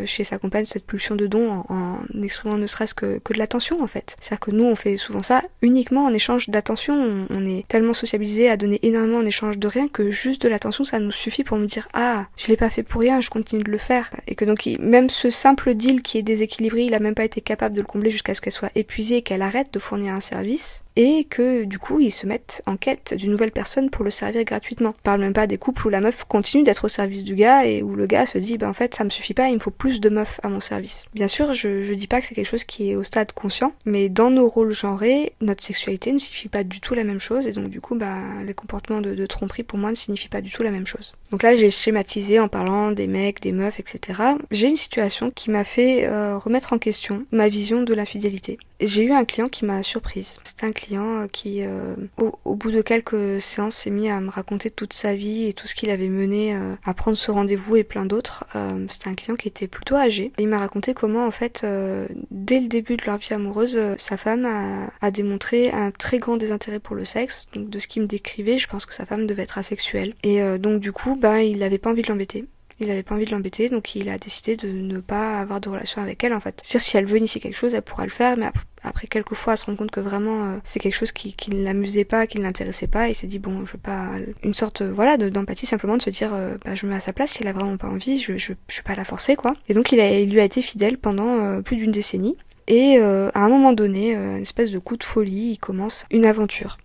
chez 0.06 0.24
sa 0.24 0.38
compagne 0.38 0.66
cette 0.66 0.86
pulsion 0.86 1.16
de 1.16 1.28
don 1.28 1.50
en, 1.50 1.66
en 1.70 2.22
exprimant 2.24 2.58
ne 2.58 2.68
serait-ce 2.68 2.94
que, 2.94 3.20
que 3.20 3.34
de 3.34 3.40
l'attention 3.40 3.82
en 3.82 3.88
fait. 3.88 4.16
C'est-à-dire 4.20 4.40
que 4.40 4.52
nous 4.52 4.66
on 4.66 4.76
fait 4.76 4.98
souvent 4.98 5.24
ça 5.24 5.44
uniquement 5.62 6.06
en 6.06 6.14
échange 6.14 6.50
d'attention. 6.50 7.28
On, 7.30 7.46
est 7.46 7.68
tellement 7.68 7.94
sociabilisé 7.94 8.50
à 8.50 8.58
donner 8.58 8.80
énormément 8.84 9.20
en 9.20 9.26
échange 9.26 9.58
de 9.58 9.68
rien 9.68 9.88
que 9.88 10.10
juste 10.10 10.44
de 10.44 10.50
l'attention 10.50 10.84
ça 10.84 11.00
nous 11.00 11.12
suffit 11.12 11.44
pour 11.44 11.58
me 11.58 11.66
dire 11.66 11.88
ah 11.94 12.28
je 12.38 12.48
l'ai 12.48 12.58
pas 12.58 12.70
fait 12.70 12.84
pour 12.84 13.02
rien, 13.02 13.22
je 13.22 13.30
continue 13.30 13.64
de 13.64 13.72
le 13.72 13.78
faire. 13.78 14.12
Et 14.28 14.36
que 14.36 14.46
donc 14.46 14.70
même 14.80 15.10
ce 15.10 15.30
simple 15.30 15.74
deal 15.76 16.02
qui 16.02 16.18
est 16.18 16.24
déséquilibré, 16.24 16.84
il 16.84 16.94
a 16.94 17.00
même 17.00 17.16
pas 17.16 17.26
été 17.26 17.42
capable 17.42 17.76
de 17.76 17.82
le 17.82 17.88
combler 17.88 18.12
jusqu'à 18.12 18.34
ce 18.34 18.42
qu'elle 18.42 18.54
soit 18.54 18.72
épuisée 18.76 19.18
et 19.18 19.22
qu'elle 19.22 19.42
arrête 19.42 19.74
de 19.74 19.80
fournir 19.80 20.14
un 20.14 20.20
service 20.20 20.84
et 21.00 21.24
que 21.24 21.64
du 21.64 21.80
coup 21.80 22.02
ils 22.02 22.12
se 22.12 22.28
mettent 22.28 22.62
en 22.66 22.76
quête 22.76 23.14
d'une 23.14 23.32
nouvelle 23.32 23.54
personne 23.54 23.90
pour 23.90 24.04
le 24.04 24.12
servir 24.12 24.44
gratuitement. 24.44 24.94
On 25.00 25.04
parle 25.04 25.22
même 25.22 25.32
pas 25.32 25.48
des 25.48 25.58
couples 25.58 25.88
où 25.88 25.90
la 25.90 26.02
meuf 26.02 26.26
continue 26.26 26.64
d'être 26.64 26.84
au 26.84 26.88
service 26.90 27.24
du 27.24 27.36
gars 27.36 27.66
et 27.66 27.82
où 27.82 27.96
le 27.96 28.06
gars 28.06 28.26
se 28.26 28.38
dit 28.38 28.58
ben 28.58 28.70
en 28.70 28.74
fait 28.74 28.94
ça 28.94 29.06
me 29.06 29.10
suffit 29.10 29.34
pas, 29.34 29.48
il 29.48 29.56
me 29.56 29.60
faut 29.60 29.72
plus 29.72 30.02
de 30.02 30.10
meufs 30.10 30.42
à 30.44 30.50
mon 30.50 30.60
service. 30.60 31.06
Bien 31.14 31.30
sûr, 31.30 31.54
je, 31.54 31.84
je 31.84 31.94
dis 31.94 32.08
pas 32.08 32.20
que 32.20 32.28
c'est 32.28 32.36
quelque 32.36 32.50
chose 32.50 32.66
qui 32.66 32.92
est 32.92 32.98
au 32.98 33.04
stade 33.04 33.32
conscient, 33.32 33.72
mais 33.86 34.10
dans 34.10 34.30
nos 34.30 34.50
rôles 34.50 34.74
genrés, 34.74 35.32
notre 35.40 35.64
sexualité 35.64 36.12
ne 36.12 36.18
signifie 36.18 36.50
pas 36.50 36.66
du 36.66 36.82
tout 36.82 36.96
la 36.96 37.06
même 37.06 37.22
chose 37.22 37.48
et 37.48 37.54
donc 37.54 37.70
du 37.70 37.80
coup 37.80 37.96
bah 37.96 38.20
les 38.46 38.54
comportements 38.54 39.00
de, 39.00 39.16
de 39.16 39.26
tromperie 39.26 39.64
pour 39.64 39.80
moi 39.80 39.92
ne 39.92 39.96
signifient 39.96 40.28
pas 40.28 40.42
du 40.42 40.52
tout 40.52 40.64
la 40.64 40.72
même 40.72 40.86
chose. 40.86 41.16
Donc 41.32 41.44
là 41.44 41.56
j'ai 41.56 41.70
schématisé 41.70 42.42
en 42.42 42.50
parlant 42.50 42.92
des 42.92 43.08
mecs, 43.08 43.42
des 43.42 43.54
meufs, 43.54 43.80
etc. 43.80 44.20
J'ai 44.52 44.68
une 44.68 44.76
situation 44.76 45.32
qui 45.32 45.50
m'a 45.50 45.64
fait 45.64 46.08
euh, 46.08 46.38
remettre 46.38 46.74
en 46.74 46.78
question 46.78 47.26
ma 47.32 47.48
vision 47.48 47.84
de 47.84 47.94
l'infidélité. 47.94 48.60
J'ai 48.82 49.04
eu 49.04 49.12
un 49.12 49.26
client 49.26 49.50
qui 49.50 49.66
m'a 49.66 49.84
surprise. 49.84 50.40
C'était 50.44 50.66
un 50.66 50.72
client 50.72 51.24
euh, 51.24 51.28
qui, 51.28 51.66
euh, 51.66 51.96
au, 52.18 52.56
bout 52.56 52.72
de 52.72 52.82
quelques 52.82 53.42
séances, 53.42 53.76
s'est 53.76 53.90
mis 53.90 54.10
à 54.10 54.22
me 54.22 54.30
raconter 54.30 54.70
toute 54.70 54.94
sa 54.94 55.16
vie 55.16 55.48
et 55.48 55.54
tout 55.54 55.68
ce 55.68 55.76
qu'il 55.76 55.90
avait 55.90 56.08
mené 56.08 56.56
euh, 56.56 56.76
à 56.86 56.94
prendre 56.94 57.18
ce 57.18 57.30
rendez-vous 57.30 57.76
et 57.76 57.84
plein 57.84 58.06
d'autres. 58.06 58.46
C'était 58.90 59.10
un 59.10 59.16
client 59.16 59.36
qui 59.36 59.48
était 59.48 59.68
plutôt 59.68 59.96
âgé. 59.96 60.32
il 60.38 60.48
m'a 60.48 60.58
raconté 60.58 60.94
comment, 60.94 61.26
en 61.26 61.32
fait, 61.32 61.66
dès 62.32 62.60
le 62.60 62.68
début 62.68 62.98
de 62.98 63.04
leur 63.06 63.18
vie 63.18 63.34
amoureuse, 63.34 63.80
sa 63.98 64.18
femme 64.18 64.46
a, 64.46 64.90
a, 65.02 65.12
démontré 65.12 65.72
un 65.72 65.92
très 65.92 66.20
grand 66.20 66.38
désintérêt 66.38 66.80
pour 66.80 66.96
le 66.96 67.06
sexe. 67.06 67.48
Donc, 67.54 67.70
de 67.70 67.80
ce 67.80 67.88
qu'il 67.88 68.02
me 68.02 68.08
décrivait, 68.08 68.58
je 68.58 68.68
pense 68.68 68.86
que 68.86 68.94
sa 68.94 69.06
femme 69.06 69.28
devait 69.28 69.44
être 69.44 69.58
asexuelle. 69.58 70.14
Et 70.24 70.42
donc, 70.58 70.80
du 70.80 70.92
coup, 70.92 71.16
bah, 71.16 71.44
il 71.44 71.60
n'avait 71.60 71.78
pas 71.78 71.92
envie 71.92 72.02
de 72.02 72.08
l'embêter 72.08 72.46
il 72.80 72.90
avait 72.90 73.04
pas 73.04 73.16
envie 73.16 73.26
de 73.26 73.32
l'embêter, 73.32 73.70
donc 73.70 73.96
il 73.96 74.10
a 74.10 74.18
décidé 74.18 74.56
de 74.56 74.70
ne 74.70 75.00
pas 75.00 75.40
avoir 75.40 75.60
de 75.60 75.70
relation 75.70 76.02
avec 76.02 76.24
elle 76.24 76.34
en 76.34 76.40
fait. 76.40 76.60
C'est-à-dire 76.64 76.82
si 76.82 76.98
elle 76.98 77.06
veut 77.06 77.18
initier 77.18 77.42
quelque 77.42 77.58
chose, 77.58 77.74
elle 77.74 77.82
pourra 77.82 78.04
le 78.04 78.10
faire, 78.10 78.38
mais 78.38 78.48
après, 78.84 79.08
quelques 79.08 79.34
fois, 79.34 79.54
elle 79.54 79.60
se 79.60 79.66
rend 79.66 79.76
compte 79.76 79.92
que 79.92 80.00
vraiment 80.00 80.46
euh, 80.46 80.58
c'est 80.64 80.80
quelque 80.80 80.96
chose 80.96 81.12
qui, 81.12 81.34
qui 81.34 81.52
ne 81.52 81.64
l'amusait 81.64 82.06
pas, 82.06 82.28
qui 82.28 82.38
ne 82.38 82.44
l'intéressait 82.44 82.88
pas, 82.88 83.08
et 83.08 83.12
il 83.12 83.16
s'est 83.16 83.28
dit 83.28 83.40
bon, 83.40 83.66
je 83.66 83.74
veux 83.74 83.80
pas 83.80 84.10
une 84.44 84.54
sorte 84.54 84.82
voilà 84.82 85.18
d'empathie 85.18 85.66
simplement 85.66 85.98
de 85.98 86.02
se 86.02 86.10
dire 86.10 86.34
euh, 86.34 86.58
bah 86.64 86.76
je 86.76 86.86
me 86.86 86.92
mets 86.92 86.98
à 86.98 87.02
sa 87.02 87.14
place, 87.14 87.32
si 87.32 87.42
elle 87.42 87.50
a 87.50 87.54
vraiment 87.54 87.78
pas 87.78 87.88
envie, 87.88 88.20
je 88.20 88.38
je, 88.38 88.54
je 88.68 88.78
vais 88.78 88.84
pas 88.84 88.96
la 88.96 89.04
forcer 89.04 89.36
quoi. 89.36 89.56
Et 89.68 89.74
donc 89.74 89.92
il, 89.92 90.00
a, 90.00 90.20
il 90.20 90.32
lui 90.32 90.40
a 90.40 90.44
été 90.44 90.62
fidèle 90.62 90.98
pendant 90.98 91.40
euh, 91.40 91.62
plus 91.62 91.76
d'une 91.76 91.92
décennie. 91.92 92.38
Et 92.72 93.00
à 93.00 93.40
un 93.40 93.50
moment 93.50 93.74
donné, 93.74 94.14
une 94.14 94.44
espèce 94.44 94.70
de 94.70 94.78
coup 94.78 94.96
de 94.96 95.04
folie, 95.04 95.54
il 95.54 95.58
commence 95.58 96.06
une 96.12 96.24
aventure 96.24 96.78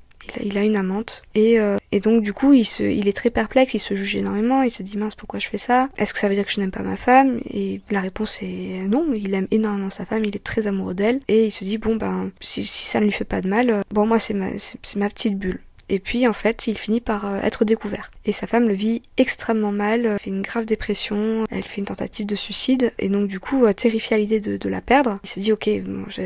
il 0.43 0.59
a, 0.59 0.65
une 0.65 0.77
amante. 0.77 1.23
Et, 1.35 1.59
euh, 1.61 1.77
et 1.93 2.01
donc 2.01 2.23
du 2.23 2.33
coup 2.33 2.53
il, 2.53 2.65
se, 2.65 2.83
il 2.83 3.09
est 3.09 3.13
très 3.13 3.31
perplexe, 3.31 3.75
il 3.75 3.79
se 3.79 3.95
juge 3.95 4.17
énormément, 4.17 4.63
il 4.63 4.71
se 4.71 4.83
dit 4.83 4.97
mince 4.97 5.15
pourquoi 5.15 5.39
je 5.39 5.49
fais 5.49 5.59
ça? 5.59 5.89
Est-ce 5.97 6.13
que 6.13 6.19
ça 6.19 6.29
veut 6.29 6.35
dire 6.35 6.45
que 6.45 6.53
je 6.53 6.61
n'aime 6.61 6.71
pas 6.71 6.83
ma 6.83 6.97
femme? 6.97 7.41
Et 7.51 7.81
la 7.91 8.01
réponse 8.01 8.43
est 8.43 8.87
non, 8.89 9.07
il 9.15 9.35
aime 9.35 9.49
énormément 9.51 9.91
sa 9.91 10.05
femme, 10.05 10.25
il 10.25 10.35
est 10.35 10.45
très 10.45 10.67
amoureux 10.67 10.95
d'elle. 10.95 11.21
Et 11.29 11.47
il 11.47 11.51
se 11.51 11.65
dit 11.65 11.79
bon 11.79 11.97
ben 11.97 12.31
si, 12.41 12.65
si 12.65 12.87
ça 12.87 13.01
ne 13.01 13.05
lui 13.05 13.13
fait 13.13 13.25
pas 13.25 13.41
de 13.41 13.49
mal, 13.49 13.71
euh, 13.71 13.83
bon 13.91 14.07
moi 14.07 14.19
c'est 14.19 14.35
ma, 14.35 14.49
c'est 14.57 14.97
ma 14.97 15.09
petite 15.09 15.39
bulle. 15.39 15.61
Et 15.89 15.99
puis 15.99 16.27
en 16.27 16.33
fait, 16.33 16.67
il 16.67 16.77
finit 16.77 17.01
par 17.01 17.27
euh, 17.27 17.41
être 17.43 17.65
découvert. 17.65 18.11
Et 18.25 18.33
sa 18.33 18.47
femme 18.47 18.69
le 18.69 18.75
vit 18.75 19.03
extrêmement 19.17 19.73
mal, 19.73 20.07
euh, 20.07 20.19
fait 20.19 20.31
une 20.31 20.43
grave 20.43 20.65
dépression, 20.65 21.45
elle 21.51 21.63
fait 21.63 21.81
une 21.81 21.87
tentative 21.87 22.27
de 22.27 22.35
suicide, 22.35 22.93
et 22.99 23.09
donc 23.09 23.29
du 23.29 23.41
coup, 23.41 23.65
euh, 23.65 23.73
terrifié 23.73 24.17
à 24.17 24.19
l'idée 24.19 24.41
de, 24.41 24.69
la 24.69 24.81
perdre, 24.81 25.19
il 25.23 25.29
se 25.29 25.41
dit 25.41 25.53
ok, 25.53 25.69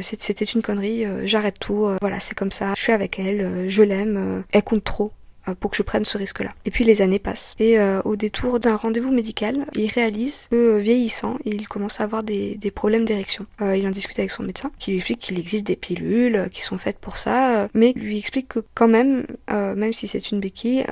c'était 0.00 0.44
une 0.44 0.62
connerie, 0.62 1.04
j'arrête 1.24 1.58
tout, 1.58 1.88
voilà, 2.00 2.20
c'est 2.20 2.36
comme 2.36 2.52
ça, 2.52 2.72
je 2.76 2.82
suis 2.82 2.92
avec 2.92 3.18
elle, 3.18 3.68
je 3.68 3.82
l'aime, 3.82 4.44
elle 4.52 4.62
compte 4.62 4.84
trop, 4.84 5.12
pour 5.54 5.70
que 5.70 5.76
je 5.76 5.82
prenne 5.82 6.04
ce 6.04 6.18
risque-là. 6.18 6.50
Et 6.64 6.70
puis 6.70 6.84
les 6.84 7.02
années 7.02 7.18
passent. 7.18 7.54
Et 7.58 7.78
euh, 7.78 8.00
au 8.04 8.16
détour 8.16 8.60
d'un 8.60 8.76
rendez-vous 8.76 9.12
médical, 9.12 9.66
il 9.74 9.88
réalise 9.88 10.48
que 10.50 10.56
euh, 10.56 10.78
vieillissant, 10.78 11.38
il 11.44 11.68
commence 11.68 12.00
à 12.00 12.04
avoir 12.04 12.22
des, 12.22 12.56
des 12.56 12.70
problèmes 12.70 13.04
d'érection. 13.04 13.46
il 13.60 13.86
en 13.86 13.90
discute 13.90 14.18
avec 14.18 14.30
son 14.30 14.42
médecin, 14.42 14.70
qui 14.78 14.90
lui 14.90 14.98
explique 14.98 15.18
qu'il 15.20 15.38
existe 15.38 15.66
des 15.66 15.76
pilules 15.76 16.48
qui 16.52 16.62
sont 16.62 16.78
faites 16.78 16.98
pour 16.98 17.16
ça, 17.16 17.68
mais 17.74 17.92
lui 17.94 18.18
explique 18.18 18.48
que 18.48 18.60
quand 18.74 18.88
même, 18.88 19.26
même 19.48 19.92
si 19.92 20.08
c'est 20.08 20.30
une 20.30 20.40
béquille, 20.40 20.84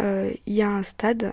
il 0.46 0.54
y 0.54 0.62
a 0.62 0.68
un 0.68 0.82
stade 0.82 1.32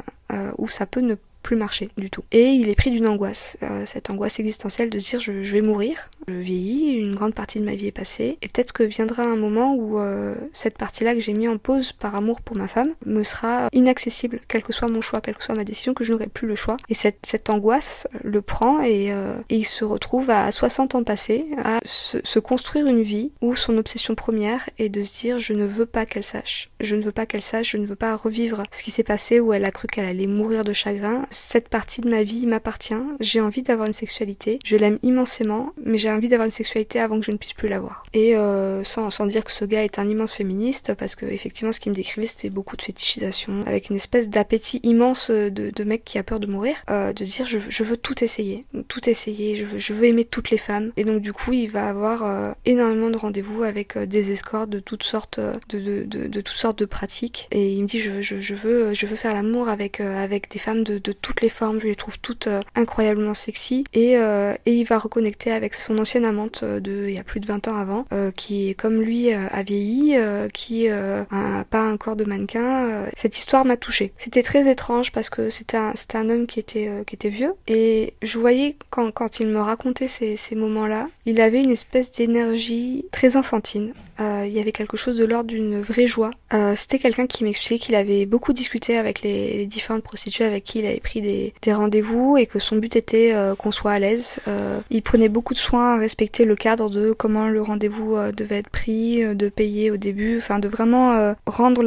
où 0.58 0.68
ça 0.68 0.86
peut 0.86 1.02
ne 1.02 1.16
plus 1.44 1.56
marcher 1.56 1.90
du 1.98 2.10
tout. 2.10 2.24
Et 2.32 2.48
il 2.54 2.70
est 2.70 2.76
pris 2.76 2.90
d'une 2.90 3.08
angoisse, 3.08 3.58
euh, 3.62 3.86
cette 3.86 4.10
angoisse 4.10 4.40
existentielle 4.40 4.90
de 4.90 4.98
dire 4.98 5.20
je, 5.20 5.44
je, 5.44 5.54
vais 5.54 5.62
mourir, 5.62 6.10
je 6.28 6.34
vieillis, 6.34 6.94
une 6.94 7.14
grande 7.16 7.36
partie 7.36 7.60
de 7.60 7.66
ma 7.66 7.76
vie 7.76 7.88
est 7.88 7.92
passée, 7.92 8.38
et 8.42 8.48
peut-être 8.48 8.74
que 8.74 8.84
viendra 8.84 9.24
un 9.24 9.36
moment 9.36 9.76
où 9.76 10.00
euh, 10.00 10.36
cette 10.54 10.78
partie-là 10.78 11.14
que 11.14 11.20
j'ai 11.20 11.34
mis 11.34 11.48
en 11.48 11.58
pause 11.58 11.92
par 11.92 12.16
amour 12.16 12.42
pour 12.42 12.56
ma 12.56 12.68
femme 12.68 12.94
me 13.06 13.24
sera 13.24 13.68
inaccessible, 13.74 14.40
quel 14.48 14.64
que 14.64 14.74
soit 14.74 14.88
mon 14.88 15.02
choix, 15.02 15.22
quelle 15.22 15.36
que 15.36 15.44
soit 15.44 15.56
ma 15.56 15.66
décision, 15.66 15.94
que 15.94 16.04
je 16.04 16.14
n'aurai 16.14 16.28
plus 16.28 16.48
le 16.48 16.56
choix. 16.56 16.78
Et 16.90 16.94
cette, 16.94 17.20
cette 17.24 17.50
angoisse 17.50 18.08
le 18.24 18.42
prend 18.42 18.82
et, 18.82 19.12
euh, 19.12 19.36
il 19.50 19.66
se 19.66 19.84
retrouve 19.84 20.30
à 20.30 20.52
60 20.52 20.96
ans 20.96 21.04
passés 21.04 21.46
à 21.58 21.80
se, 21.86 22.18
se 22.24 22.40
construire 22.40 22.88
une 22.88 23.04
vie 23.04 23.32
où 23.42 23.56
son 23.56 23.78
obsession 23.78 24.16
première 24.16 24.70
est 24.78 24.90
de 24.90 25.02
se 25.02 25.20
dire 25.20 25.40
je 25.40 25.54
ne 25.54 25.66
veux 25.66 25.86
pas 25.86 26.06
qu'elle 26.06 26.24
sache, 26.24 26.72
je 26.80 26.96
ne 26.96 27.02
veux 27.02 27.12
pas 27.12 27.26
qu'elle 27.26 27.44
sache, 27.44 27.72
je 27.72 27.78
ne 27.78 27.86
veux 27.86 27.96
pas 27.96 28.16
revivre 28.16 28.64
ce 28.72 28.84
qui 28.84 28.92
s'est 28.92 29.04
passé 29.04 29.40
où 29.40 29.54
elle 29.54 29.66
a 29.66 29.72
cru 29.72 29.88
qu'elle 29.88 30.06
allait 30.06 30.28
mourir 30.28 30.64
de 30.64 30.74
chagrin, 30.74 31.26
cette 31.34 31.70
partie 31.70 32.02
de 32.02 32.10
ma 32.10 32.24
vie 32.24 32.48
m'appartient, 32.48 32.94
j'ai 33.20 33.42
envie 33.42 33.64
d'avoir 33.64 33.88
une 33.88 33.94
sexualité, 33.94 34.60
je 34.64 34.78
l'aime 34.78 35.00
immensément, 35.04 35.74
mais 35.84 35.98
j'ai 35.98 36.12
envie 36.12 36.30
d'avoir 36.30 36.46
une 36.46 36.52
sexualité 36.52 37.00
avant 37.00 37.20
que 37.20 37.26
je 37.26 37.32
ne 37.32 37.38
puisse 37.38 37.54
plus 37.54 37.68
l'avoir. 37.68 38.04
Et 38.14 38.36
euh, 38.36 38.84
sans, 38.84 39.10
sans 39.10 39.26
dire 39.26 39.44
que 39.44 39.52
ce 39.52 39.66
gars 39.66 39.84
est 39.84 40.00
un 40.00 40.08
immense 40.08 40.34
féministe, 40.34 40.94
parce 40.98 41.16
que 41.16 41.26
effectivement 41.26 41.72
ce 41.72 41.80
qu'il 41.80 41.92
me 41.92 41.96
décrivait 41.96 42.28
c'était 42.28 42.50
beaucoup 42.50 42.78
de 42.78 42.82
fétichisation, 42.82 43.64
avec 43.66 43.90
une 43.90 43.96
espèce 43.96 44.30
d'appétit 44.30 44.80
immense 44.84 45.30
de, 45.30 45.50
de 45.50 45.84
mec 45.84 46.04
qui 46.06 46.18
a 46.18 46.24
peur 46.24 46.40
de 46.40 46.48
mourir, 46.48 46.76
euh, 46.90 47.14
de 47.14 47.24
dire 47.26 47.46
je, 47.46 47.60
je, 47.60 47.84
veux 47.84 47.98
tout 47.98 48.24
essayer, 48.24 48.66
tout 48.88 49.10
essayer, 49.10 49.56
je 49.56 49.66
veux, 49.66 49.80
je 49.80 49.94
veux 49.94 50.06
aimer 50.06 50.26
toutes 50.26 50.50
les 50.50 50.58
femmes, 50.58 50.92
et 50.98 51.04
donc 51.04 51.22
du 51.22 51.34
coup 51.34 51.54
il 51.54 51.70
va 51.70 51.88
avoir 51.88 52.24
euh, 52.24 52.52
énormément 52.66 53.10
de 53.10 53.18
rendez-vous 53.18 53.64
avec 53.64 53.98
euh, 53.98 54.06
des 54.06 54.32
escorts 54.32 54.68
de 54.68 54.80
toutes 54.80 55.04
sortes 55.04 55.40
de, 55.70 55.80
de, 55.80 56.04
de, 56.04 56.28
de, 56.28 56.42
toutes 56.42 56.56
sortes 56.56 56.80
de 56.80 56.86
pratiques, 56.86 57.48
et 57.52 57.74
il 57.74 57.82
me 57.82 57.88
dit 57.88 58.00
je, 58.00 58.22
je, 58.22 58.40
je 58.40 58.56
veux 58.56 58.94
je 58.94 59.06
veux 59.06 59.16
faire 59.16 59.34
l'amour 59.34 59.70
avec 59.70 60.00
avec 60.00 60.52
des 60.52 60.60
femmes 60.60 60.84
de, 60.84 60.98
de 60.98 61.12
toutes 61.24 61.42
les 61.42 61.50
formes, 61.50 61.80
je 61.80 61.88
les 61.88 61.96
trouve 61.96 62.20
toutes 62.20 62.48
euh, 62.48 62.60
incroyablement 62.76 63.34
sexy 63.34 63.86
et, 63.94 64.18
euh, 64.18 64.54
et 64.68 64.76
il 64.76 64.84
va 64.84 65.00
reconnecter 65.00 65.52
avec 65.52 65.74
son 65.74 65.98
ancienne 65.98 66.26
amante 66.26 66.62
euh, 66.62 66.80
de 66.80 67.08
il 67.08 67.16
y 67.16 67.20
a 67.20 67.24
plus 67.24 67.40
de 67.40 67.48
20 67.48 67.70
ans 67.70 67.78
avant, 67.78 68.06
qui 68.36 68.76
comme 68.76 69.02
lui 69.02 69.32
a 69.32 69.64
vieilli, 69.64 70.16
qui 70.54 70.90
a 70.90 71.26
pas 71.70 71.82
un 71.82 71.96
corps 71.96 72.16
de 72.16 72.26
mannequin. 72.26 73.06
Cette 73.16 73.38
histoire 73.38 73.64
m'a 73.64 73.78
touchée. 73.78 74.12
C'était 74.18 74.44
très 74.44 74.70
étrange 74.70 75.12
parce 75.12 75.30
que 75.30 75.50
c'était 75.50 75.78
un, 75.78 75.94
c'était 75.96 76.18
un 76.18 76.30
homme 76.30 76.46
qui 76.46 76.60
était, 76.60 76.90
qui 77.08 77.16
était 77.16 77.30
vieux 77.30 77.54
et 77.68 78.14
je 78.22 78.38
voyais 78.38 78.76
quand, 78.90 79.12
quand 79.12 79.40
il 79.40 79.48
me 79.48 79.62
racontait 79.62 80.10
ces, 80.10 80.36
ces 80.36 80.56
moments-là, 80.56 81.08
il 81.26 81.40
avait 81.40 81.64
une 81.64 81.72
espèce 81.72 82.12
d'énergie 82.12 83.06
très 83.12 83.38
enfantine. 83.38 83.94
Il 84.20 84.50
y 84.50 84.60
avait 84.60 84.72
quelque 84.72 84.98
chose 84.98 85.18
de 85.18 85.26
l'ordre 85.26 85.50
d'une 85.50 85.82
vraie 85.82 86.08
joie. 86.08 86.32
c'était 86.76 87.00
quelqu'un 87.00 87.28
qui 87.28 87.44
m'expliquait 87.44 87.80
qu'il 87.80 87.96
avait 87.96 88.26
beaucoup 88.26 88.54
discuté 88.54 88.98
avec 88.98 89.22
les, 89.22 89.58
les 89.58 89.66
différentes 89.66 90.04
prostituées 90.04 90.46
avec 90.46 90.64
qui 90.64 90.80
il 90.80 90.86
avait 90.86 91.00
pris 91.00 91.22
des, 91.22 91.54
rendez-vous 91.74 92.38
et 92.38 92.46
que 92.46 92.60
son 92.60 92.78
but 92.78 92.96
était 92.96 93.34
euh, 93.34 93.56
qu'on 93.56 93.72
soit 93.72 93.92
à 93.92 94.00
l'aise. 94.00 94.40
Euh, 94.48 94.80
il 94.90 95.02
prenait 95.02 95.30
beaucoup 95.30 95.54
de 95.54 95.60
soin 95.60 95.96
à 95.96 95.98
respecter 95.98 96.46
le 96.46 96.56
cadre 96.56 96.90
de 96.90 97.12
comment 97.12 97.48
le 97.48 97.62
rendez-vous 97.62 98.16
euh, 98.16 98.32
devait 98.32 98.60
être 98.60 98.70
pris, 98.70 99.24
de 99.36 99.50
payer 99.50 99.92
au 99.92 99.98
début, 99.98 100.38
enfin 100.38 100.60
de 100.60 100.68
vraiment 100.68 101.34
rendre 101.46 101.84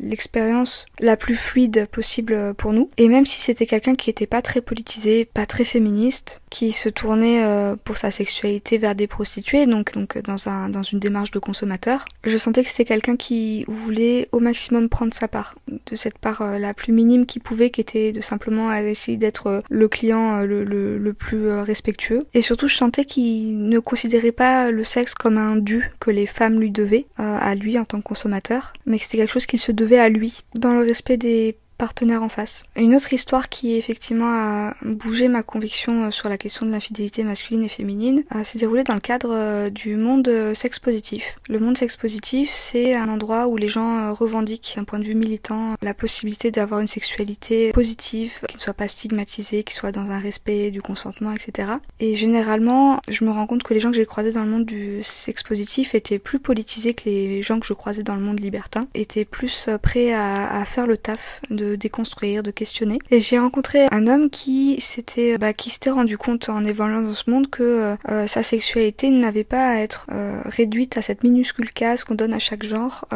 l'expérience 0.00 0.86
la, 1.00 1.06
la, 1.06 1.16
plus 1.16 1.34
fluide 1.34 1.86
possible 1.90 2.54
pour 2.54 2.72
nous. 2.72 2.90
Et 2.96 3.08
même 3.08 3.26
si 3.26 3.40
c'était 3.40 3.66
quelqu'un 3.66 3.94
qui 3.94 4.10
était 4.10 4.26
pas 4.26 4.42
très 4.42 4.60
politisé, 4.60 5.24
pas 5.24 5.46
très 5.46 5.64
féministe, 5.64 6.42
qui 6.50 6.72
se 6.72 6.88
tournait 6.88 7.42
pour 7.84 7.96
sa 7.96 8.10
sexualité 8.10 8.78
vers 8.78 8.94
des 8.94 9.06
prostituées, 9.06 9.66
donc 9.66 9.92
donc 9.92 10.18
dans 10.18 10.48
un 10.48 10.68
dans 10.68 10.82
une 10.82 10.98
démarche 10.98 11.17
de 11.24 11.38
consommateur, 11.38 12.04
je 12.24 12.36
sentais 12.36 12.64
que 12.64 12.70
c'était 12.70 12.84
quelqu'un 12.84 13.16
qui 13.16 13.64
voulait 13.68 14.28
au 14.32 14.40
maximum 14.40 14.88
prendre 14.88 15.12
sa 15.12 15.28
part, 15.28 15.56
de 15.68 15.96
cette 15.96 16.18
part 16.18 16.58
la 16.58 16.74
plus 16.74 16.92
minime 16.92 17.26
qu'il 17.26 17.42
pouvait, 17.42 17.70
qui 17.70 17.80
était 17.80 18.12
de 18.12 18.20
simplement 18.20 18.68
à 18.68 18.82
essayer 18.82 19.18
d'être 19.18 19.46
euh, 19.46 19.60
le 19.68 19.88
client 19.88 20.40
euh, 20.40 20.46
le, 20.46 20.64
le, 20.98 21.12
plus 21.12 21.48
euh, 21.48 21.62
respectueux. 21.62 22.26
Et 22.34 22.42
surtout, 22.42 22.68
je 22.68 22.76
sentais 22.76 23.04
qu'il 23.04 23.68
ne 23.68 23.78
considérait 23.78 24.32
pas 24.32 24.70
le 24.70 24.84
sexe 24.84 25.14
comme 25.14 25.38
un 25.38 25.56
dû 25.56 25.90
que 26.00 26.10
les 26.10 26.26
femmes 26.26 26.60
lui 26.60 26.70
devaient, 26.70 27.06
à 27.16 27.54
lui 27.54 27.78
en 27.78 27.84
tant 27.84 27.98
que 27.98 28.04
consommateur, 28.04 28.72
mais 28.86 28.98
que 28.98 29.04
c'était 29.04 29.18
quelque 29.18 29.32
chose 29.32 29.46
qu'il 29.46 29.60
se 29.60 29.72
devait 29.72 29.98
à 29.98 30.08
lui, 30.08 30.44
dans 30.54 30.72
le 30.72 30.80
respect 30.80 31.16
des 31.16 31.56
partenaire 31.78 32.22
en 32.22 32.28
face. 32.28 32.64
Une 32.76 32.94
autre 32.94 33.12
histoire 33.12 33.48
qui 33.48 33.76
effectivement 33.76 34.28
a 34.28 34.74
bougé 34.82 35.28
ma 35.28 35.42
conviction 35.42 36.10
sur 36.10 36.28
la 36.28 36.36
question 36.36 36.66
de 36.66 36.70
l'infidélité 36.70 37.24
masculine 37.24 37.62
et 37.62 37.68
féminine 37.68 38.24
s'est 38.44 38.58
déroulée 38.58 38.84
dans 38.84 38.94
le 38.94 39.00
cadre 39.00 39.68
du 39.70 39.96
monde 39.96 40.30
sex 40.54 40.78
positif. 40.78 41.38
Le 41.48 41.60
monde 41.60 41.78
sex 41.78 41.96
positif, 41.96 42.50
c'est 42.52 42.94
un 42.94 43.08
endroit 43.08 43.46
où 43.46 43.56
les 43.56 43.68
gens 43.68 44.12
revendiquent 44.12 44.74
d'un 44.76 44.84
point 44.84 44.98
de 44.98 45.04
vue 45.04 45.14
militant 45.14 45.74
la 45.82 45.94
possibilité 45.94 46.50
d'avoir 46.50 46.80
une 46.80 46.86
sexualité 46.86 47.72
positive, 47.72 48.40
qui 48.48 48.56
ne 48.56 48.60
soit 48.60 48.74
pas 48.74 48.88
stigmatisée, 48.88 49.62
qui 49.62 49.74
soit 49.74 49.92
dans 49.92 50.10
un 50.10 50.18
respect 50.18 50.70
du 50.70 50.82
consentement, 50.82 51.32
etc. 51.32 51.72
Et 52.00 52.14
généralement, 52.14 53.00
je 53.08 53.24
me 53.24 53.30
rends 53.30 53.46
compte 53.46 53.62
que 53.62 53.74
les 53.74 53.80
gens 53.80 53.90
que 53.90 53.96
j'ai 53.96 54.06
croisés 54.06 54.32
dans 54.32 54.44
le 54.44 54.50
monde 54.50 54.64
du 54.64 54.98
sex 55.02 55.42
positif 55.42 55.94
étaient 55.94 56.18
plus 56.18 56.38
politisés 56.38 56.94
que 56.94 57.04
les 57.06 57.42
gens 57.42 57.60
que 57.60 57.66
je 57.66 57.72
croisais 57.72 58.02
dans 58.02 58.14
le 58.14 58.20
monde 58.20 58.40
libertin, 58.40 58.86
étaient 58.94 59.24
plus 59.24 59.68
euh, 59.68 59.78
prêts 59.78 60.12
à, 60.12 60.64
faire 60.64 60.86
le 60.86 60.96
taf, 60.96 61.40
de 61.50 61.67
déconstruire, 61.76 62.42
de 62.42 62.50
questionner. 62.50 62.98
Et 63.10 63.20
j'ai 63.20 63.38
rencontré 63.38 63.86
un 63.90 64.06
homme 64.06 64.30
qui 64.30 64.80
s'était 64.80 65.38
bah, 65.38 65.52
qui 65.52 65.70
s'était 65.70 65.90
rendu 65.90 66.18
compte 66.18 66.48
en 66.48 66.64
évoluant 66.64 67.02
dans 67.02 67.14
ce 67.14 67.30
monde 67.30 67.48
que 67.50 67.62
euh, 67.62 67.96
euh, 68.08 68.26
sa 68.26 68.42
sexualité 68.42 69.10
n'avait 69.10 69.44
pas 69.44 69.68
à 69.68 69.76
être 69.76 70.06
réduite 70.44 70.96
à 70.96 71.02
cette 71.02 71.22
minuscule 71.22 71.70
case 71.70 72.04
qu'on 72.04 72.14
donne 72.14 72.32
à 72.32 72.38
chaque 72.38 72.62
genre, 72.62 73.06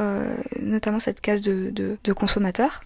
notamment 0.61 1.01
cette 1.01 1.21
case 1.21 1.43
de, 1.43 1.71
de, 1.71 1.97
de 2.03 2.13
consommateur, 2.13 2.83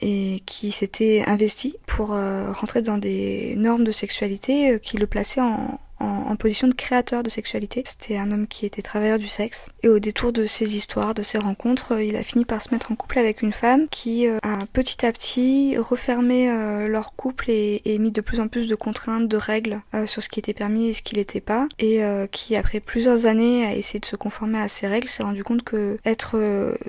et 0.00 0.42
qui 0.46 0.70
s'était 0.70 1.24
investi 1.26 1.76
pour 1.86 2.08
rentrer 2.08 2.82
dans 2.82 2.98
des 2.98 3.54
normes 3.56 3.84
de 3.84 3.90
sexualité 3.90 4.78
qui 4.82 4.96
le 4.96 5.06
plaçaient 5.06 5.40
en, 5.40 5.80
en, 6.02 6.36
position 6.36 6.66
de 6.66 6.74
créateur 6.74 7.22
de 7.22 7.30
sexualité. 7.30 7.82
C'était 7.86 8.16
un 8.16 8.30
homme 8.32 8.46
qui 8.46 8.66
était 8.66 8.82
travailleur 8.82 9.18
du 9.18 9.28
sexe. 9.28 9.68
Et 9.82 9.88
au 9.88 9.98
détour 9.98 10.32
de 10.32 10.44
ses 10.46 10.76
histoires, 10.76 11.14
de 11.14 11.22
ses 11.22 11.38
rencontres, 11.38 11.92
euh, 11.92 12.02
il 12.02 12.16
a 12.16 12.22
fini 12.22 12.44
par 12.44 12.60
se 12.60 12.72
mettre 12.72 12.90
en 12.90 12.96
couple 12.96 13.18
avec 13.18 13.42
une 13.42 13.52
femme 13.52 13.86
qui 13.90 14.26
euh, 14.26 14.38
a 14.42 14.58
petit 14.72 15.06
à 15.06 15.12
petit 15.12 15.76
refermé 15.78 16.50
euh, 16.50 16.88
leur 16.88 17.14
couple 17.14 17.50
et, 17.50 17.80
mis 17.98 18.10
de 18.10 18.20
plus 18.20 18.40
en 18.40 18.48
plus 18.48 18.68
de 18.68 18.74
contraintes, 18.74 19.28
de 19.28 19.36
règles 19.36 19.80
sur 20.06 20.22
ce 20.22 20.28
qui 20.28 20.40
était 20.40 20.54
permis 20.54 20.88
et 20.88 20.92
ce 20.92 21.02
qui 21.02 21.14
l'était 21.14 21.40
pas. 21.40 21.68
Et 21.78 22.00
qui, 22.32 22.56
après 22.56 22.80
plusieurs 22.80 23.26
années 23.26 23.64
à 23.64 23.74
essayer 23.76 24.00
de 24.00 24.06
se 24.06 24.16
conformer 24.16 24.58
à 24.58 24.66
ces 24.66 24.88
règles, 24.88 25.08
s'est 25.08 25.22
rendu 25.22 25.44
compte 25.44 25.62
que 25.62 25.98
être 26.04 26.40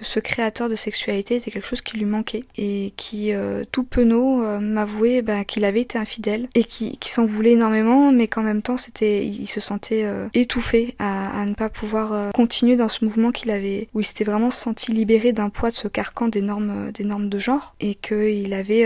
ce 0.02 0.20
créateur 0.20 0.70
de 0.70 0.76
sexualité 0.76 1.36
était 1.36 1.52
quelque 1.52 1.68
chose 1.68 1.82
qui 1.82 1.98
lui 1.98 2.06
manquait. 2.06 2.46
Et 2.58 2.94
qui, 2.96 3.32
tout 3.72 3.84
penaud, 3.84 4.60
m'avouait 4.60 5.22
bah, 5.22 5.44
qu'il 5.44 5.66
avait 5.66 5.82
été 5.82 6.00
infidèle 6.00 6.48
et 6.56 6.64
qui, 6.64 6.98
qui 6.98 7.10
s'en 7.10 7.26
voulait 7.26 7.52
énormément, 7.52 8.12
mais 8.12 8.28
qu'en 8.28 8.44
même 8.44 8.62
temps 8.62 8.78
c'était 8.78 9.03
il 9.04 9.48
se 9.48 9.60
sentait 9.60 10.04
euh, 10.06 10.28
étouffé 10.34 10.96
à, 11.00 11.46
ne 11.46 11.54
pas 11.54 11.70
pouvoir 11.70 12.14
euh, 12.14 12.32
continuer 12.32 12.76
dans 12.76 12.90
ce 12.90 13.06
mouvement 13.06 13.32
qu'il 13.32 13.52
avait, 13.52 13.88
où 13.94 14.00
il 14.00 14.06
s'était 14.06 14.24
vraiment 14.24 14.52
senti 14.52 14.92
libéré 14.92 15.34
d'un 15.34 15.50
poids 15.50 15.70
de 15.70 15.76
ce 15.76 15.88
carcan 15.88 16.28
des 16.28 16.42
normes, 16.42 16.88
euh, 16.88 16.92
des 16.92 17.04
normes 17.04 17.30
de 17.30 17.40
genre, 17.40 17.76
et 17.80 17.96
qu'il 17.96 18.54
avait 18.54 18.84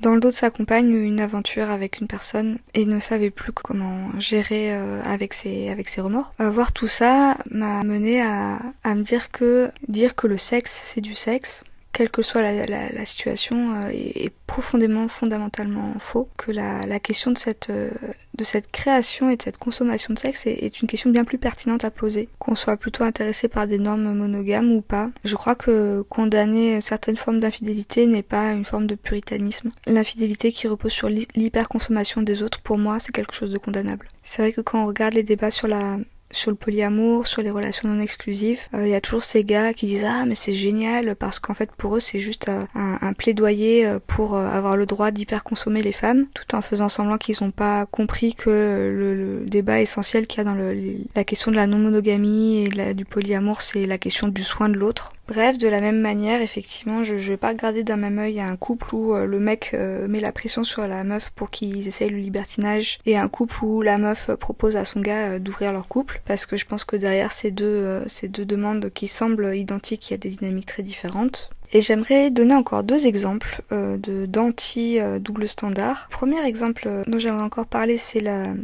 dans 0.00 0.14
le 0.14 0.20
dos 0.20 0.30
de 0.30 0.34
sa 0.34 0.50
compagne 0.50 0.90
une 0.94 1.20
aventure 1.20 1.70
avec 1.70 2.00
une 2.00 2.06
personne 2.06 2.58
et 2.74 2.84
ne 2.84 3.00
savait 3.00 3.30
plus 3.30 3.52
comment 3.52 4.10
gérer 4.18 4.72
avec 5.04 5.34
ses, 5.34 5.68
avec 5.68 5.88
ses 5.88 6.00
remords. 6.00 6.32
voir 6.38 6.72
tout 6.72 6.88
ça 6.88 7.36
m'a 7.50 7.82
mené 7.82 8.22
à, 8.22 8.58
à 8.82 8.94
me 8.94 9.02
dire 9.02 9.30
que 9.30 9.70
dire 9.88 10.14
que 10.14 10.26
le 10.26 10.38
sexe 10.38 10.80
c'est 10.84 11.00
du 11.00 11.14
sexe, 11.14 11.64
quelle 11.92 12.10
que 12.10 12.22
soit 12.22 12.42
la, 12.42 13.04
situation, 13.04 13.74
euh, 13.74 13.90
est, 13.90 14.32
profondément, 14.46 15.08
fondamentalement 15.08 15.94
faux. 15.98 16.28
Que 16.36 16.52
la, 16.52 16.86
la 16.86 17.00
question 17.00 17.30
de 17.30 17.38
cette, 17.38 17.70
euh, 17.70 17.90
de 18.34 18.44
cette 18.44 18.70
création 18.70 19.30
et 19.30 19.36
de 19.36 19.42
cette 19.42 19.58
consommation 19.58 20.14
de 20.14 20.18
sexe 20.18 20.46
est, 20.46 20.64
est 20.64 20.80
une 20.80 20.88
question 20.88 21.10
bien 21.10 21.24
plus 21.24 21.38
pertinente 21.38 21.84
à 21.84 21.90
poser. 21.90 22.28
Qu'on 22.38 22.54
soit 22.54 22.76
plutôt 22.76 23.04
intéressé 23.04 23.48
par 23.48 23.66
des 23.66 23.78
normes 23.78 24.12
monogames 24.12 24.72
ou 24.72 24.82
pas. 24.82 25.10
Je 25.24 25.34
crois 25.34 25.54
que 25.54 26.02
condamner 26.08 26.80
certaines 26.80 27.16
formes 27.16 27.40
d'infidélité 27.40 28.06
n'est 28.06 28.22
pas 28.22 28.52
une 28.52 28.64
forme 28.64 28.86
de 28.86 28.94
puritanisme. 28.94 29.70
L'infidélité 29.86 30.52
qui 30.52 30.68
repose 30.68 30.92
sur 30.92 31.08
l'hyperconsommation 31.08 32.22
des 32.22 32.42
autres, 32.42 32.60
pour 32.60 32.78
moi, 32.78 32.98
c'est 33.00 33.12
quelque 33.12 33.34
chose 33.34 33.50
de 33.50 33.58
condamnable. 33.58 34.08
C'est 34.22 34.42
vrai 34.42 34.52
que 34.52 34.60
quand 34.60 34.82
on 34.82 34.86
regarde 34.86 35.14
les 35.14 35.22
débats 35.22 35.50
sur 35.50 35.66
la 35.68 35.98
sur 36.32 36.50
le 36.50 36.56
polyamour, 36.56 37.26
sur 37.26 37.42
les 37.42 37.50
relations 37.50 37.88
non 37.88 38.00
exclusives, 38.00 38.60
il 38.72 38.78
euh, 38.78 38.88
y 38.88 38.94
a 38.94 39.00
toujours 39.00 39.24
ces 39.24 39.44
gars 39.44 39.72
qui 39.72 39.86
disent 39.86 40.06
ah 40.08 40.24
mais 40.26 40.34
c'est 40.34 40.52
génial 40.52 41.16
parce 41.16 41.38
qu'en 41.38 41.54
fait 41.54 41.70
pour 41.72 41.96
eux 41.96 42.00
c'est 42.00 42.20
juste 42.20 42.48
euh, 42.48 42.64
un, 42.74 43.12
plaidoyer 43.12 43.86
euh, 43.86 43.98
pour 44.06 44.36
avoir 44.36 44.76
le 44.76 44.86
droit 44.86 45.10
d'hyper 45.10 45.44
consommer 45.44 45.82
les 45.82 45.92
femmes, 45.92 46.26
tout 46.34 46.54
en 46.54 46.62
faisant 46.62 46.88
semblant 46.88 47.18
qu'ils 47.18 47.36
n'ont 47.40 47.50
pas 47.50 47.86
compris 47.86 48.34
que 48.34 48.50
le, 48.50 49.44
débat 49.46 49.80
essentiel 49.80 50.26
qu'il 50.26 50.38
y 50.38 50.40
a 50.42 50.44
dans 50.44 50.54
le, 50.54 50.76
la 51.14 51.24
question 51.24 51.50
de 51.50 51.56
la 51.56 51.66
non 51.66 51.78
monogamie 51.78 52.64
et 52.64 52.94
du 52.94 53.04
polyamour 53.04 53.62
c'est 53.62 53.86
la 53.86 53.98
question 53.98 54.28
du 54.28 54.42
soin 54.42 54.68
de 54.68 54.76
l'autre 54.76 55.12
Bref, 55.28 55.58
de 55.58 55.68
la 55.68 55.80
même 55.80 56.00
manière, 56.00 56.42
effectivement, 56.42 57.04
je, 57.04 57.16
je 57.16 57.32
vais 57.32 57.36
pas 57.36 57.50
regarder 57.50 57.84
d'un 57.84 57.96
même 57.96 58.18
œil 58.18 58.40
un 58.40 58.56
couple 58.56 58.94
où 58.96 59.14
euh, 59.14 59.26
le 59.26 59.38
mec 59.38 59.70
euh, 59.74 60.08
met 60.08 60.18
la 60.18 60.32
pression 60.32 60.64
sur 60.64 60.84
la 60.88 61.04
meuf 61.04 61.30
pour 61.30 61.50
qu'ils 61.50 61.86
essayent 61.86 62.10
le 62.10 62.18
libertinage 62.18 62.98
et 63.06 63.16
un 63.16 63.28
couple 63.28 63.64
où 63.64 63.80
la 63.80 63.96
meuf 63.96 64.34
propose 64.34 64.76
à 64.76 64.84
son 64.84 65.00
gars 65.00 65.34
euh, 65.34 65.38
d'ouvrir 65.38 65.72
leur 65.72 65.86
couple 65.86 66.20
parce 66.24 66.46
que 66.46 66.56
je 66.56 66.66
pense 66.66 66.84
que 66.84 66.96
derrière 66.96 67.30
ces 67.30 67.52
deux, 67.52 68.02
ces 68.08 68.26
deux 68.26 68.44
demandes 68.44 68.90
qui 68.92 69.06
semblent 69.06 69.54
identiques, 69.54 70.10
il 70.10 70.12
y 70.12 70.14
a 70.14 70.18
des 70.18 70.30
dynamiques 70.30 70.66
très 70.66 70.82
différentes. 70.82 71.50
Et 71.72 71.80
j'aimerais 71.80 72.32
donner 72.32 72.54
encore 72.54 72.82
deux 72.82 73.06
exemples 73.06 73.62
de 73.70 74.26
d'anti 74.26 74.98
double 75.20 75.46
standard. 75.46 76.08
Premier 76.10 76.44
exemple 76.44 76.88
dont 77.06 77.18
j'aimerais 77.20 77.44
encore 77.44 77.66
parler, 77.66 77.96
c'est 77.96 78.18
la 78.18 78.54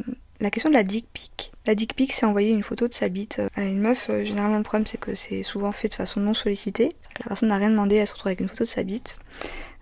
la 0.40 0.50
question 0.50 0.68
de 0.70 0.74
la 0.74 0.82
dick 0.82 1.06
pic. 1.12 1.52
La 1.66 1.74
dick 1.74 1.94
pic, 1.94 2.12
c'est 2.12 2.26
envoyer 2.26 2.50
une 2.50 2.62
photo 2.62 2.88
de 2.88 2.94
sa 2.94 3.08
bite 3.08 3.40
à 3.54 3.62
une 3.62 3.80
meuf. 3.80 4.08
Euh, 4.10 4.24
généralement, 4.24 4.58
le 4.58 4.62
problème, 4.62 4.86
c'est 4.86 5.00
que 5.00 5.14
c'est 5.14 5.42
souvent 5.42 5.72
fait 5.72 5.88
de 5.88 5.94
façon 5.94 6.20
non 6.20 6.34
sollicitée. 6.34 6.90
La 7.20 7.28
personne 7.28 7.48
n'a 7.48 7.56
rien 7.56 7.70
demandé, 7.70 7.96
elle 7.96 8.06
se 8.06 8.12
retrouve 8.12 8.28
avec 8.28 8.40
une 8.40 8.48
photo 8.48 8.64
de 8.64 8.68
sa 8.68 8.82
bite. 8.82 9.18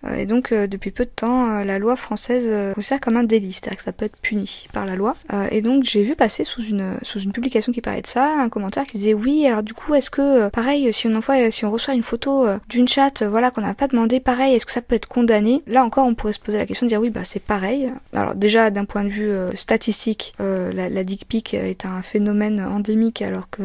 Euh, 0.06 0.16
et 0.16 0.26
donc, 0.26 0.52
euh, 0.52 0.66
depuis 0.66 0.90
peu 0.90 1.04
de 1.04 1.10
temps, 1.10 1.50
euh, 1.50 1.64
la 1.64 1.78
loi 1.78 1.96
française 1.96 2.74
considère 2.74 3.00
comme 3.00 3.16
un 3.16 3.24
délit, 3.24 3.52
c'est-à-dire 3.52 3.78
que 3.78 3.82
ça 3.84 3.92
peut 3.92 4.04
être 4.04 4.16
puni 4.16 4.66
par 4.72 4.86
la 4.86 4.96
loi. 4.96 5.16
et 5.50 5.62
donc, 5.62 5.84
j'ai 5.84 6.02
vu 6.02 6.14
passer 6.16 6.44
sous 6.44 6.62
une 6.62 6.96
sous 7.02 7.18
une 7.18 7.32
publication 7.32 7.72
qui 7.72 7.80
parlait 7.80 8.02
de 8.02 8.06
ça, 8.06 8.40
un 8.40 8.48
commentaire 8.48 8.84
qui 8.84 8.98
disait 8.98 9.14
oui, 9.14 9.46
alors 9.46 9.62
du 9.62 9.74
coup, 9.74 9.94
est-ce 9.94 10.10
que 10.10 10.48
pareil, 10.48 10.92
si 10.92 11.06
on 11.06 11.14
envoie, 11.14 11.50
si 11.50 11.64
on 11.64 11.70
reçoit 11.70 11.94
une 11.94 12.02
photo 12.02 12.46
d'une 12.68 12.88
chatte, 12.88 13.22
voilà, 13.22 13.50
qu'on 13.50 13.60
n'a 13.60 13.74
pas 13.74 13.88
demandé, 13.88 14.20
pareil, 14.20 14.54
est-ce 14.54 14.66
que 14.66 14.72
ça 14.72 14.82
peut 14.82 14.94
être 14.94 15.08
condamné? 15.08 15.62
Là 15.66 15.84
encore, 15.84 16.06
on 16.06 16.14
pourrait 16.14 16.32
se 16.32 16.38
poser 16.38 16.58
la 16.58 16.66
question 16.66 16.86
de 16.86 16.90
dire 16.90 17.00
oui, 17.00 17.10
bah 17.10 17.24
c'est 17.24 17.42
pareil. 17.42 17.90
Alors 18.14 18.34
déjà, 18.34 18.70
d'un 18.70 18.84
point 18.84 19.04
de 19.04 19.08
vue 19.08 19.32
statistique, 19.54 20.34
la, 20.38 20.88
la 20.88 21.04
dick 21.04 21.26
pic 21.26 21.54
est 21.54 21.86
un 21.86 22.02
phénomène 22.02 22.60
endémique, 22.60 23.22
alors 23.22 23.50
que 23.50 23.62